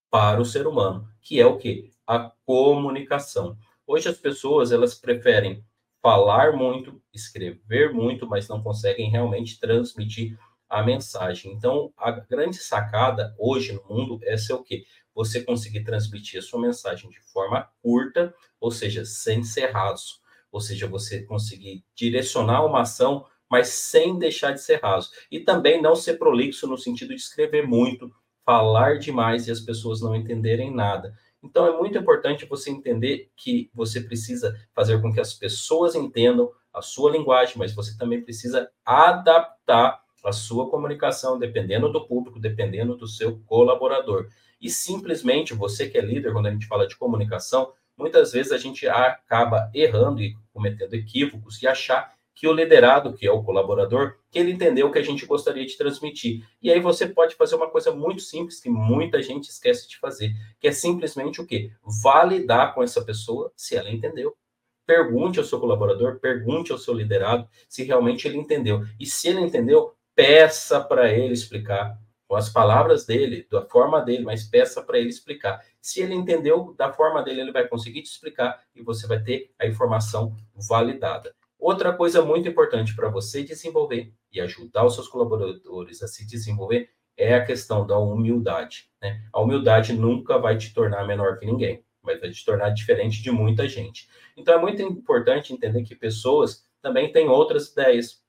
para 0.10 0.42
o 0.42 0.46
ser 0.46 0.66
humano, 0.66 1.08
que 1.22 1.40
é 1.40 1.46
o 1.46 1.58
que? 1.58 1.92
A 2.06 2.32
comunicação. 2.46 3.58
Hoje 3.88 4.10
as 4.10 4.18
pessoas 4.18 4.74
elas 4.74 4.94
preferem 4.96 5.64
falar 6.02 6.52
muito, 6.52 7.02
escrever 7.14 7.94
muito, 7.94 8.28
mas 8.28 8.50
não 8.50 8.62
conseguem 8.62 9.10
realmente 9.10 9.58
transmitir 9.58 10.38
a 10.70 10.84
mensagem. 10.84 11.54
Então, 11.54 11.94
a 11.96 12.12
grande 12.12 12.58
sacada 12.58 13.34
hoje 13.40 13.72
no 13.72 13.84
mundo 13.90 14.20
é 14.24 14.36
ser 14.36 14.52
o 14.54 14.62
quê? 14.62 14.84
Você 15.16 15.42
conseguir 15.42 15.86
transmitir 15.86 16.38
a 16.40 16.44
sua 16.44 16.60
mensagem 16.60 17.10
de 17.10 17.22
forma 17.32 17.66
curta, 17.82 18.36
ou 18.60 18.72
seja, 18.72 19.06
sem 19.06 19.42
ser 19.42 19.72
raso. 19.72 20.20
Ou 20.52 20.60
seja, 20.60 20.86
você 20.86 21.24
conseguir 21.24 21.86
direcionar 21.96 22.66
uma 22.66 22.82
ação, 22.82 23.26
mas 23.50 23.70
sem 23.70 24.20
deixar 24.20 24.52
de 24.52 24.62
ser 24.62 24.82
raso. 24.82 25.12
E 25.32 25.40
também 25.40 25.82
não 25.82 25.96
ser 25.96 26.16
prolixo 26.16 26.68
no 26.68 26.78
sentido 26.78 27.16
de 27.16 27.22
escrever 27.22 27.66
muito, 27.66 28.12
falar 28.46 29.00
demais 29.00 29.48
e 29.48 29.52
as 29.52 29.62
pessoas 29.62 30.02
não 30.02 30.14
entenderem 30.14 30.74
nada. 30.74 31.14
Então 31.50 31.66
é 31.66 31.78
muito 31.78 31.98
importante 31.98 32.46
você 32.46 32.70
entender 32.70 33.32
que 33.36 33.70
você 33.74 34.02
precisa 34.02 34.56
fazer 34.74 35.02
com 35.02 35.14
que 35.14 35.20
as 35.20 35.34
pessoas 35.34 35.96
entendam 35.96 36.52
a 36.74 36.82
sua 36.82 37.12
linguagem, 37.12 37.56
mas 37.58 37.74
você 37.74 37.98
também 37.98 38.22
precisa 38.22 38.70
adaptar 38.86 40.02
a 40.24 40.32
sua 40.32 40.70
comunicação 40.70 41.40
dependendo 41.40 41.92
do 41.92 42.06
público, 42.06 42.40
dependendo 42.40 42.96
do 42.98 43.08
seu 43.08 43.40
colaborador. 43.46 44.28
E 44.60 44.70
simplesmente 44.70 45.54
você 45.54 45.88
que 45.88 45.98
é 45.98 46.02
líder, 46.02 46.34
quando 46.34 46.48
a 46.48 46.52
gente 46.52 46.68
fala 46.68 46.88
de 46.88 46.98
comunicação, 46.98 47.72
muitas 47.96 48.34
vezes 48.34 48.52
a 48.52 48.58
gente 48.58 48.88
acaba 48.88 49.72
errando 49.74 50.22
e 50.22 50.36
cometendo 50.52 50.94
equívocos 50.96 51.62
e 51.62 51.68
achar 51.68 52.14
que 52.38 52.48
o 52.48 52.54
liderado, 52.54 53.16
que 53.16 53.26
é 53.26 53.32
o 53.32 53.42
colaborador, 53.42 54.16
que 54.30 54.38
ele 54.38 54.52
entendeu 54.52 54.88
o 54.88 54.92
que 54.92 55.00
a 55.00 55.04
gente 55.04 55.26
gostaria 55.26 55.66
de 55.66 55.76
transmitir. 55.76 56.48
E 56.62 56.72
aí 56.72 56.80
você 56.80 57.08
pode 57.08 57.34
fazer 57.34 57.56
uma 57.56 57.68
coisa 57.68 57.92
muito 57.92 58.22
simples 58.22 58.62
que 58.62 58.70
muita 58.70 59.24
gente 59.24 59.50
esquece 59.50 59.90
de 59.90 59.98
fazer, 59.98 60.32
que 60.60 60.68
é 60.68 60.72
simplesmente 60.72 61.42
o 61.42 61.48
quê? 61.48 61.72
Validar 62.04 62.76
com 62.76 62.84
essa 62.84 63.04
pessoa 63.04 63.52
se 63.56 63.76
ela 63.76 63.90
entendeu. 63.90 64.38
Pergunte 64.86 65.40
ao 65.40 65.46
seu 65.46 65.60
colaborador, 65.60 66.20
pergunte 66.20 66.72
ao 66.72 66.78
seu 66.78 66.94
liderado 66.94 67.50
se 67.68 67.84
realmente 67.84 68.28
ele 68.28 68.38
entendeu. 68.38 68.86
E 69.00 69.06
se 69.08 69.30
ele 69.30 69.42
entendeu, 69.42 69.96
peça 70.14 70.80
para 70.80 71.12
ele 71.12 71.34
explicar 71.34 72.00
com 72.28 72.36
as 72.36 72.50
palavras 72.50 73.04
dele, 73.04 73.48
da 73.50 73.66
forma 73.66 74.00
dele, 74.00 74.24
mas 74.24 74.44
peça 74.44 74.84
para 74.84 75.00
ele 75.00 75.10
explicar. 75.10 75.66
Se 75.82 76.02
ele 76.02 76.14
entendeu 76.14 76.76
da 76.78 76.94
forma 76.94 77.24
dele, 77.24 77.42
ele 77.42 77.52
vai 77.52 77.68
conseguir 77.68 78.04
te 78.04 78.12
explicar 78.12 78.64
e 78.76 78.84
você 78.84 79.08
vai 79.08 79.24
ter 79.24 79.50
a 79.58 79.66
informação 79.66 80.38
validada. 80.56 81.34
Outra 81.60 81.92
coisa 81.92 82.24
muito 82.24 82.48
importante 82.48 82.96
para 82.96 83.10
você 83.10 83.44
desenvolver 83.44 84.14
e 84.32 84.40
ajudar 84.40 84.86
os 84.86 84.94
seus 84.94 85.08
colaboradores 85.08 86.04
a 86.04 86.08
se 86.08 86.26
desenvolver 86.26 86.90
é 87.18 87.34
a 87.34 87.44
questão 87.44 87.86
da 87.86 87.98
humildade. 87.98 88.90
Né? 89.02 89.28
A 89.34 89.42
humildade 89.42 89.94
nunca 89.94 90.38
vai 90.38 90.56
te 90.56 90.72
tornar 90.74 91.06
menor 91.08 91.40
que 91.40 91.46
ninguém, 91.48 91.84
vai 92.04 92.18
te 92.20 92.46
tornar 92.46 92.70
diferente 92.70 93.24
de 93.24 93.32
muita 93.32 93.68
gente. 93.68 94.08
Então 94.36 94.54
é 94.54 94.62
muito 94.62 94.82
importante 94.84 95.52
entender 95.52 95.84
que 95.84 95.96
pessoas 95.96 96.64
também 96.80 97.12
têm 97.12 97.28
outras 97.28 97.72
ideias, 97.72 98.24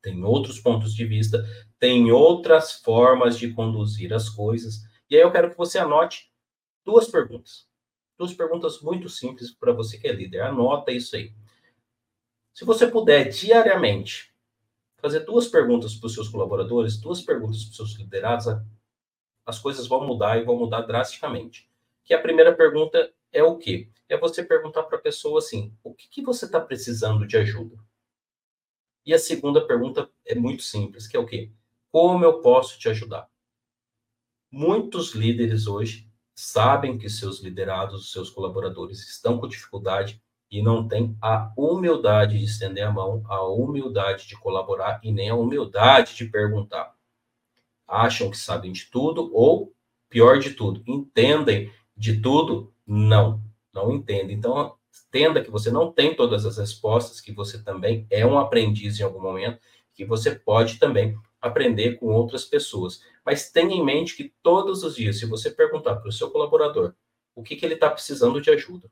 têm 0.00 0.22
outros 0.22 0.60
pontos 0.60 0.94
de 0.94 1.04
vista, 1.04 1.44
têm 1.80 2.12
outras 2.12 2.72
formas 2.72 3.36
de 3.36 3.52
conduzir 3.52 4.14
as 4.14 4.28
coisas. 4.28 4.82
E 5.10 5.16
aí 5.16 5.22
eu 5.22 5.32
quero 5.32 5.50
que 5.50 5.58
você 5.58 5.78
anote 5.78 6.30
duas 6.84 7.08
perguntas. 7.08 7.66
Duas 8.16 8.32
perguntas 8.32 8.80
muito 8.80 9.08
simples 9.08 9.50
para 9.50 9.72
você 9.72 9.98
que 9.98 10.06
é 10.06 10.12
líder. 10.12 10.42
Anota 10.42 10.92
isso 10.92 11.16
aí. 11.16 11.34
Se 12.56 12.64
você 12.64 12.86
puder 12.86 13.28
diariamente 13.28 14.34
fazer 14.96 15.20
duas 15.26 15.46
perguntas 15.46 15.94
para 15.94 16.06
os 16.06 16.14
seus 16.14 16.26
colaboradores, 16.26 16.96
duas 16.96 17.20
perguntas 17.20 17.62
para 17.62 17.70
os 17.70 17.76
seus 17.76 17.92
liderados, 17.96 18.46
as 19.44 19.58
coisas 19.58 19.86
vão 19.86 20.06
mudar 20.06 20.38
e 20.38 20.42
vão 20.42 20.56
mudar 20.56 20.80
drasticamente. 20.80 21.70
Que 22.02 22.14
a 22.14 22.18
primeira 22.18 22.56
pergunta 22.56 23.12
é 23.30 23.42
o 23.42 23.58
quê? 23.58 23.90
É 24.08 24.16
você 24.16 24.42
perguntar 24.42 24.84
para 24.84 24.96
a 24.96 25.00
pessoa 25.02 25.40
assim: 25.40 25.76
o 25.84 25.92
que, 25.92 26.08
que 26.08 26.22
você 26.22 26.46
está 26.46 26.58
precisando 26.58 27.26
de 27.26 27.36
ajuda? 27.36 27.76
E 29.04 29.12
a 29.12 29.18
segunda 29.18 29.66
pergunta 29.66 30.10
é 30.24 30.34
muito 30.34 30.62
simples, 30.62 31.06
que 31.06 31.14
é 31.14 31.20
o 31.20 31.26
quê? 31.26 31.52
Como 31.92 32.24
eu 32.24 32.40
posso 32.40 32.78
te 32.78 32.88
ajudar? 32.88 33.28
Muitos 34.50 35.14
líderes 35.14 35.66
hoje 35.66 36.10
sabem 36.34 36.96
que 36.96 37.10
seus 37.10 37.38
liderados, 37.40 38.10
seus 38.10 38.30
colaboradores 38.30 39.06
estão 39.06 39.38
com 39.38 39.46
dificuldade 39.46 40.22
e 40.50 40.62
não 40.62 40.86
tem 40.86 41.16
a 41.20 41.52
humildade 41.56 42.38
de 42.38 42.44
estender 42.44 42.86
a 42.86 42.92
mão, 42.92 43.22
a 43.28 43.44
humildade 43.44 44.26
de 44.26 44.36
colaborar 44.38 45.00
e 45.02 45.12
nem 45.12 45.28
a 45.28 45.34
humildade 45.34 46.14
de 46.14 46.26
perguntar. 46.26 46.94
Acham 47.86 48.30
que 48.30 48.38
sabem 48.38 48.72
de 48.72 48.86
tudo 48.86 49.30
ou, 49.34 49.72
pior 50.08 50.38
de 50.38 50.50
tudo, 50.50 50.82
entendem 50.86 51.72
de 51.96 52.20
tudo? 52.20 52.72
Não, 52.86 53.42
não 53.72 53.92
entendem. 53.92 54.36
Então, 54.36 54.76
entenda 55.08 55.42
que 55.42 55.50
você 55.50 55.70
não 55.70 55.92
tem 55.92 56.14
todas 56.14 56.44
as 56.46 56.58
respostas, 56.58 57.20
que 57.20 57.32
você 57.32 57.62
também 57.62 58.06
é 58.10 58.26
um 58.26 58.38
aprendiz 58.38 58.98
em 58.98 59.02
algum 59.02 59.20
momento, 59.20 59.60
que 59.94 60.04
você 60.04 60.34
pode 60.34 60.78
também 60.78 61.16
aprender 61.40 61.94
com 61.94 62.06
outras 62.06 62.44
pessoas. 62.44 63.00
Mas 63.24 63.50
tenha 63.50 63.74
em 63.74 63.84
mente 63.84 64.16
que 64.16 64.32
todos 64.42 64.82
os 64.82 64.94
dias, 64.94 65.18
se 65.18 65.26
você 65.26 65.50
perguntar 65.50 65.96
para 65.96 66.08
o 66.08 66.12
seu 66.12 66.30
colaborador 66.30 66.94
o 67.34 67.42
que, 67.42 67.56
que 67.56 67.64
ele 67.64 67.74
está 67.74 67.90
precisando 67.90 68.40
de 68.40 68.50
ajuda, 68.50 68.90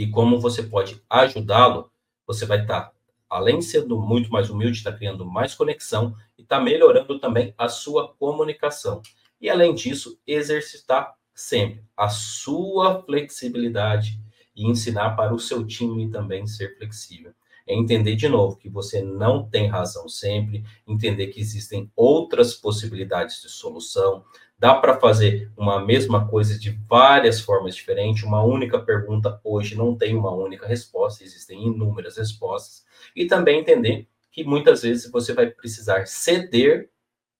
e 0.00 0.06
como 0.06 0.40
você 0.40 0.62
pode 0.62 0.98
ajudá-lo, 1.10 1.92
você 2.26 2.46
vai 2.46 2.62
estar, 2.62 2.84
tá, 2.84 2.92
além 3.28 3.58
de 3.58 3.66
sendo 3.66 4.00
muito 4.00 4.32
mais 4.32 4.48
humilde, 4.48 4.78
está 4.78 4.90
criando 4.90 5.26
mais 5.26 5.54
conexão 5.54 6.16
e 6.38 6.42
está 6.42 6.58
melhorando 6.58 7.18
também 7.18 7.52
a 7.58 7.68
sua 7.68 8.08
comunicação. 8.14 9.02
E 9.38 9.50
além 9.50 9.74
disso, 9.74 10.18
exercitar 10.26 11.14
sempre 11.34 11.84
a 11.94 12.08
sua 12.08 13.02
flexibilidade 13.02 14.18
e 14.56 14.66
ensinar 14.66 15.10
para 15.16 15.34
o 15.34 15.38
seu 15.38 15.66
time 15.66 16.10
também 16.10 16.46
ser 16.46 16.78
flexível. 16.78 17.34
É 17.68 17.74
entender 17.74 18.16
de 18.16 18.26
novo 18.26 18.56
que 18.56 18.70
você 18.70 19.02
não 19.02 19.46
tem 19.46 19.68
razão 19.68 20.08
sempre, 20.08 20.64
entender 20.88 21.26
que 21.26 21.40
existem 21.40 21.92
outras 21.94 22.54
possibilidades 22.54 23.42
de 23.42 23.50
solução, 23.50 24.24
Dá 24.60 24.74
para 24.74 25.00
fazer 25.00 25.50
uma 25.56 25.82
mesma 25.82 26.28
coisa 26.28 26.58
de 26.58 26.78
várias 26.86 27.40
formas 27.40 27.74
diferentes. 27.74 28.24
Uma 28.24 28.44
única 28.44 28.78
pergunta 28.78 29.40
hoje 29.42 29.74
não 29.74 29.96
tem 29.96 30.14
uma 30.14 30.32
única 30.32 30.66
resposta, 30.66 31.24
existem 31.24 31.66
inúmeras 31.66 32.18
respostas. 32.18 32.84
E 33.16 33.24
também 33.24 33.60
entender 33.60 34.06
que 34.30 34.44
muitas 34.44 34.82
vezes 34.82 35.10
você 35.10 35.32
vai 35.32 35.46
precisar 35.46 36.06
ceder 36.06 36.90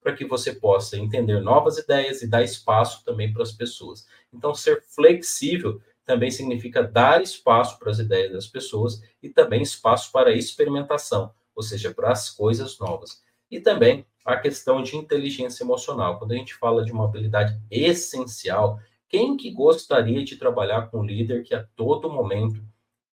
para 0.02 0.14
que 0.14 0.24
você 0.24 0.54
possa 0.54 0.96
entender 0.96 1.42
novas 1.42 1.76
ideias 1.76 2.22
e 2.22 2.26
dar 2.26 2.42
espaço 2.42 3.04
também 3.04 3.30
para 3.30 3.42
as 3.42 3.52
pessoas. 3.52 4.06
Então, 4.32 4.54
ser 4.54 4.80
flexível 4.80 5.78
também 6.06 6.30
significa 6.30 6.82
dar 6.82 7.22
espaço 7.22 7.78
para 7.78 7.90
as 7.90 7.98
ideias 7.98 8.32
das 8.32 8.46
pessoas 8.46 9.02
e 9.22 9.28
também 9.28 9.60
espaço 9.60 10.10
para 10.10 10.32
experimentação, 10.32 11.34
ou 11.54 11.62
seja, 11.62 11.92
para 11.92 12.12
as 12.12 12.30
coisas 12.30 12.78
novas. 12.78 13.22
E 13.50 13.60
também 13.60 14.06
a 14.24 14.36
questão 14.36 14.82
de 14.82 14.96
inteligência 14.96 15.64
emocional. 15.64 16.18
Quando 16.18 16.32
a 16.32 16.36
gente 16.36 16.54
fala 16.54 16.84
de 16.84 16.92
uma 16.92 17.04
habilidade 17.04 17.60
essencial, 17.70 18.78
quem 19.08 19.36
que 19.36 19.50
gostaria 19.50 20.24
de 20.24 20.36
trabalhar 20.36 20.90
com 20.90 21.00
um 21.00 21.04
líder 21.04 21.42
que 21.42 21.54
a 21.54 21.64
todo 21.74 22.10
momento 22.10 22.62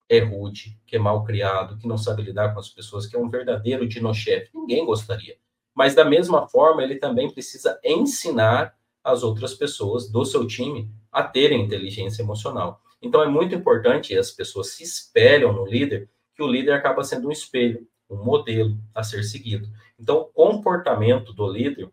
é 0.08 0.18
rude, 0.20 0.78
que 0.86 0.96
é 0.96 0.98
mal 0.98 1.24
criado, 1.24 1.78
que 1.78 1.88
não 1.88 1.98
sabe 1.98 2.22
lidar 2.22 2.52
com 2.52 2.60
as 2.60 2.68
pessoas, 2.68 3.06
que 3.06 3.16
é 3.16 3.18
um 3.18 3.28
verdadeiro 3.28 3.88
dino-chefe? 3.88 4.50
Ninguém 4.54 4.84
gostaria. 4.84 5.36
Mas 5.74 5.94
da 5.94 6.04
mesma 6.04 6.46
forma, 6.48 6.82
ele 6.82 6.96
também 6.96 7.30
precisa 7.30 7.78
ensinar 7.84 8.74
as 9.02 9.22
outras 9.22 9.54
pessoas 9.54 10.10
do 10.10 10.24
seu 10.24 10.46
time 10.46 10.90
a 11.12 11.22
terem 11.22 11.62
inteligência 11.62 12.22
emocional. 12.22 12.82
Então 13.00 13.22
é 13.22 13.28
muito 13.28 13.54
importante, 13.54 14.16
as 14.16 14.30
pessoas 14.30 14.70
se 14.70 14.82
espelham 14.82 15.52
no 15.52 15.64
líder, 15.64 16.10
que 16.34 16.42
o 16.42 16.48
líder 16.48 16.72
acaba 16.72 17.04
sendo 17.04 17.28
um 17.28 17.32
espelho 17.32 17.86
um 18.08 18.22
modelo 18.22 18.78
a 18.94 19.02
ser 19.02 19.24
seguido. 19.24 19.68
Então, 19.98 20.18
o 20.18 20.24
comportamento 20.24 21.32
do 21.32 21.50
líder, 21.50 21.90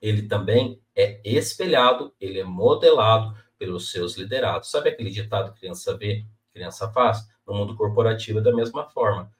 ele 0.00 0.22
também 0.22 0.80
é 0.94 1.20
espelhado, 1.24 2.14
ele 2.20 2.40
é 2.40 2.44
modelado 2.44 3.36
pelos 3.58 3.90
seus 3.90 4.16
liderados. 4.16 4.70
Sabe 4.70 4.90
aquele 4.90 5.10
ditado 5.10 5.54
criança 5.54 5.96
vê, 5.96 6.24
criança 6.52 6.90
faz? 6.90 7.28
No 7.46 7.54
mundo 7.54 7.76
corporativo 7.76 8.38
é 8.38 8.42
da 8.42 8.54
mesma 8.54 8.84
forma. 8.90 9.30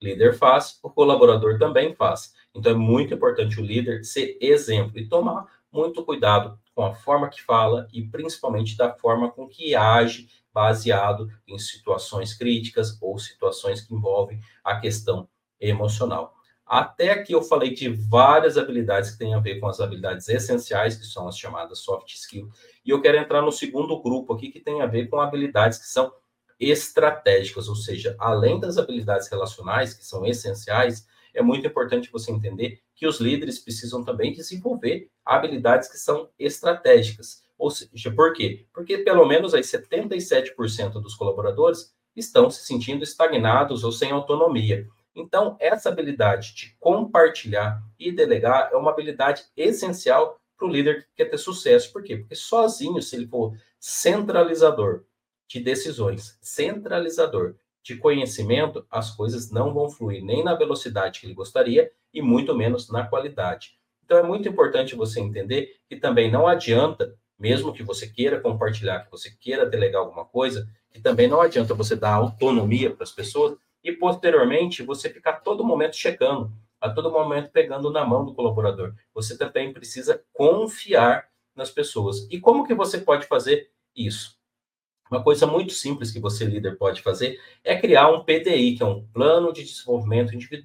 Líder 0.00 0.34
faz, 0.34 0.78
o 0.82 0.90
colaborador 0.90 1.58
também 1.58 1.94
faz. 1.94 2.34
Então 2.54 2.72
é 2.72 2.74
muito 2.74 3.14
importante 3.14 3.60
o 3.60 3.64
líder 3.64 4.04
ser 4.04 4.36
exemplo 4.40 4.98
e 4.98 5.08
tomar 5.08 5.46
muito 5.70 6.04
cuidado 6.04 6.58
com 6.74 6.84
a 6.84 6.94
forma 6.94 7.28
que 7.28 7.42
fala 7.42 7.88
e 7.92 8.02
principalmente 8.02 8.76
da 8.76 8.92
forma 8.92 9.30
com 9.30 9.48
que 9.48 9.74
age 9.74 10.28
baseado 10.52 11.28
em 11.46 11.58
situações 11.58 12.34
críticas 12.34 12.96
ou 13.00 13.18
situações 13.18 13.80
que 13.80 13.94
envolvem 13.94 14.40
a 14.64 14.78
questão 14.78 15.28
emocional. 15.60 16.34
Até 16.66 17.10
aqui 17.10 17.32
eu 17.32 17.42
falei 17.42 17.74
de 17.74 17.88
várias 17.88 18.56
habilidades 18.56 19.10
que 19.10 19.18
têm 19.18 19.34
a 19.34 19.40
ver 19.40 19.60
com 19.60 19.66
as 19.66 19.80
habilidades 19.80 20.28
essenciais, 20.28 20.96
que 20.96 21.04
são 21.04 21.28
as 21.28 21.36
chamadas 21.36 21.80
soft 21.80 22.08
skills, 22.14 22.50
e 22.84 22.90
eu 22.90 23.00
quero 23.00 23.18
entrar 23.18 23.42
no 23.42 23.52
segundo 23.52 24.00
grupo 24.00 24.32
aqui, 24.32 24.50
que 24.50 24.60
tem 24.60 24.80
a 24.80 24.86
ver 24.86 25.08
com 25.08 25.20
habilidades 25.20 25.78
que 25.78 25.86
são 25.86 26.12
estratégicas, 26.58 27.68
ou 27.68 27.74
seja, 27.74 28.16
além 28.18 28.58
das 28.60 28.78
habilidades 28.78 29.28
relacionais, 29.28 29.92
que 29.94 30.04
são 30.04 30.24
essenciais, 30.24 31.06
é 31.34 31.42
muito 31.42 31.66
importante 31.66 32.10
você 32.10 32.30
entender 32.30 32.80
que 32.94 33.06
os 33.06 33.20
líderes 33.20 33.58
precisam 33.58 34.04
também 34.04 34.32
desenvolver 34.32 35.10
habilidades 35.24 35.88
que 35.88 35.98
são 35.98 36.30
estratégicas. 36.38 37.42
Ou 37.62 37.70
seja, 37.70 38.10
por 38.10 38.32
quê? 38.32 38.66
Porque 38.74 38.98
pelo 38.98 39.24
menos 39.24 39.54
aí 39.54 39.60
77% 39.62 41.00
dos 41.00 41.14
colaboradores 41.14 41.94
estão 42.16 42.50
se 42.50 42.66
sentindo 42.66 43.04
estagnados 43.04 43.84
ou 43.84 43.92
sem 43.92 44.10
autonomia. 44.10 44.88
Então, 45.14 45.56
essa 45.60 45.88
habilidade 45.88 46.56
de 46.56 46.76
compartilhar 46.80 47.80
e 47.96 48.10
delegar 48.10 48.70
é 48.72 48.76
uma 48.76 48.90
habilidade 48.90 49.44
essencial 49.56 50.40
para 50.58 50.66
o 50.66 50.70
líder 50.70 51.04
que 51.04 51.08
quer 51.14 51.26
ter 51.26 51.38
sucesso. 51.38 51.92
Por 51.92 52.02
quê? 52.02 52.16
Porque 52.16 52.34
sozinho, 52.34 53.00
se 53.00 53.14
ele 53.14 53.28
for 53.28 53.56
centralizador 53.78 55.04
de 55.46 55.60
decisões, 55.60 56.36
centralizador 56.42 57.54
de 57.80 57.94
conhecimento, 57.94 58.84
as 58.90 59.14
coisas 59.14 59.52
não 59.52 59.72
vão 59.72 59.88
fluir 59.88 60.24
nem 60.24 60.42
na 60.42 60.56
velocidade 60.56 61.20
que 61.20 61.26
ele 61.26 61.34
gostaria 61.34 61.92
e 62.12 62.20
muito 62.20 62.56
menos 62.56 62.90
na 62.90 63.06
qualidade. 63.06 63.78
Então 64.04 64.18
é 64.18 64.22
muito 64.24 64.48
importante 64.48 64.96
você 64.96 65.20
entender 65.20 65.76
que 65.88 65.94
também 65.94 66.28
não 66.28 66.48
adianta, 66.48 67.16
mesmo 67.42 67.72
que 67.72 67.82
você 67.82 68.06
queira 68.08 68.40
compartilhar, 68.40 69.00
que 69.00 69.10
você 69.10 69.28
queira 69.28 69.66
delegar 69.66 70.02
alguma 70.02 70.24
coisa, 70.24 70.68
que 70.92 71.00
também 71.00 71.26
não 71.26 71.40
adianta 71.40 71.74
você 71.74 71.96
dar 71.96 72.14
autonomia 72.14 72.88
para 72.94 73.02
as 73.02 73.10
pessoas 73.10 73.58
e 73.82 73.90
posteriormente 73.90 74.84
você 74.84 75.10
ficar 75.10 75.40
todo 75.40 75.64
momento 75.64 75.96
checando, 75.96 76.52
a 76.80 76.88
todo 76.88 77.10
momento 77.10 77.50
pegando 77.50 77.90
na 77.90 78.06
mão 78.06 78.24
do 78.24 78.32
colaborador. 78.32 78.94
Você 79.12 79.36
também 79.36 79.72
precisa 79.72 80.22
confiar 80.32 81.28
nas 81.52 81.68
pessoas. 81.68 82.28
E 82.30 82.38
como 82.38 82.64
que 82.64 82.74
você 82.76 82.98
pode 82.98 83.26
fazer 83.26 83.72
isso? 83.96 84.36
Uma 85.10 85.20
coisa 85.20 85.44
muito 85.44 85.72
simples 85.72 86.12
que 86.12 86.20
você, 86.20 86.44
líder, 86.44 86.78
pode 86.78 87.02
fazer 87.02 87.40
é 87.64 87.76
criar 87.76 88.08
um 88.08 88.22
PDI, 88.22 88.76
que 88.76 88.84
é 88.84 88.86
um 88.86 89.04
plano 89.08 89.52
de 89.52 89.64
desenvolvimento 89.64 90.32
individual 90.32 90.60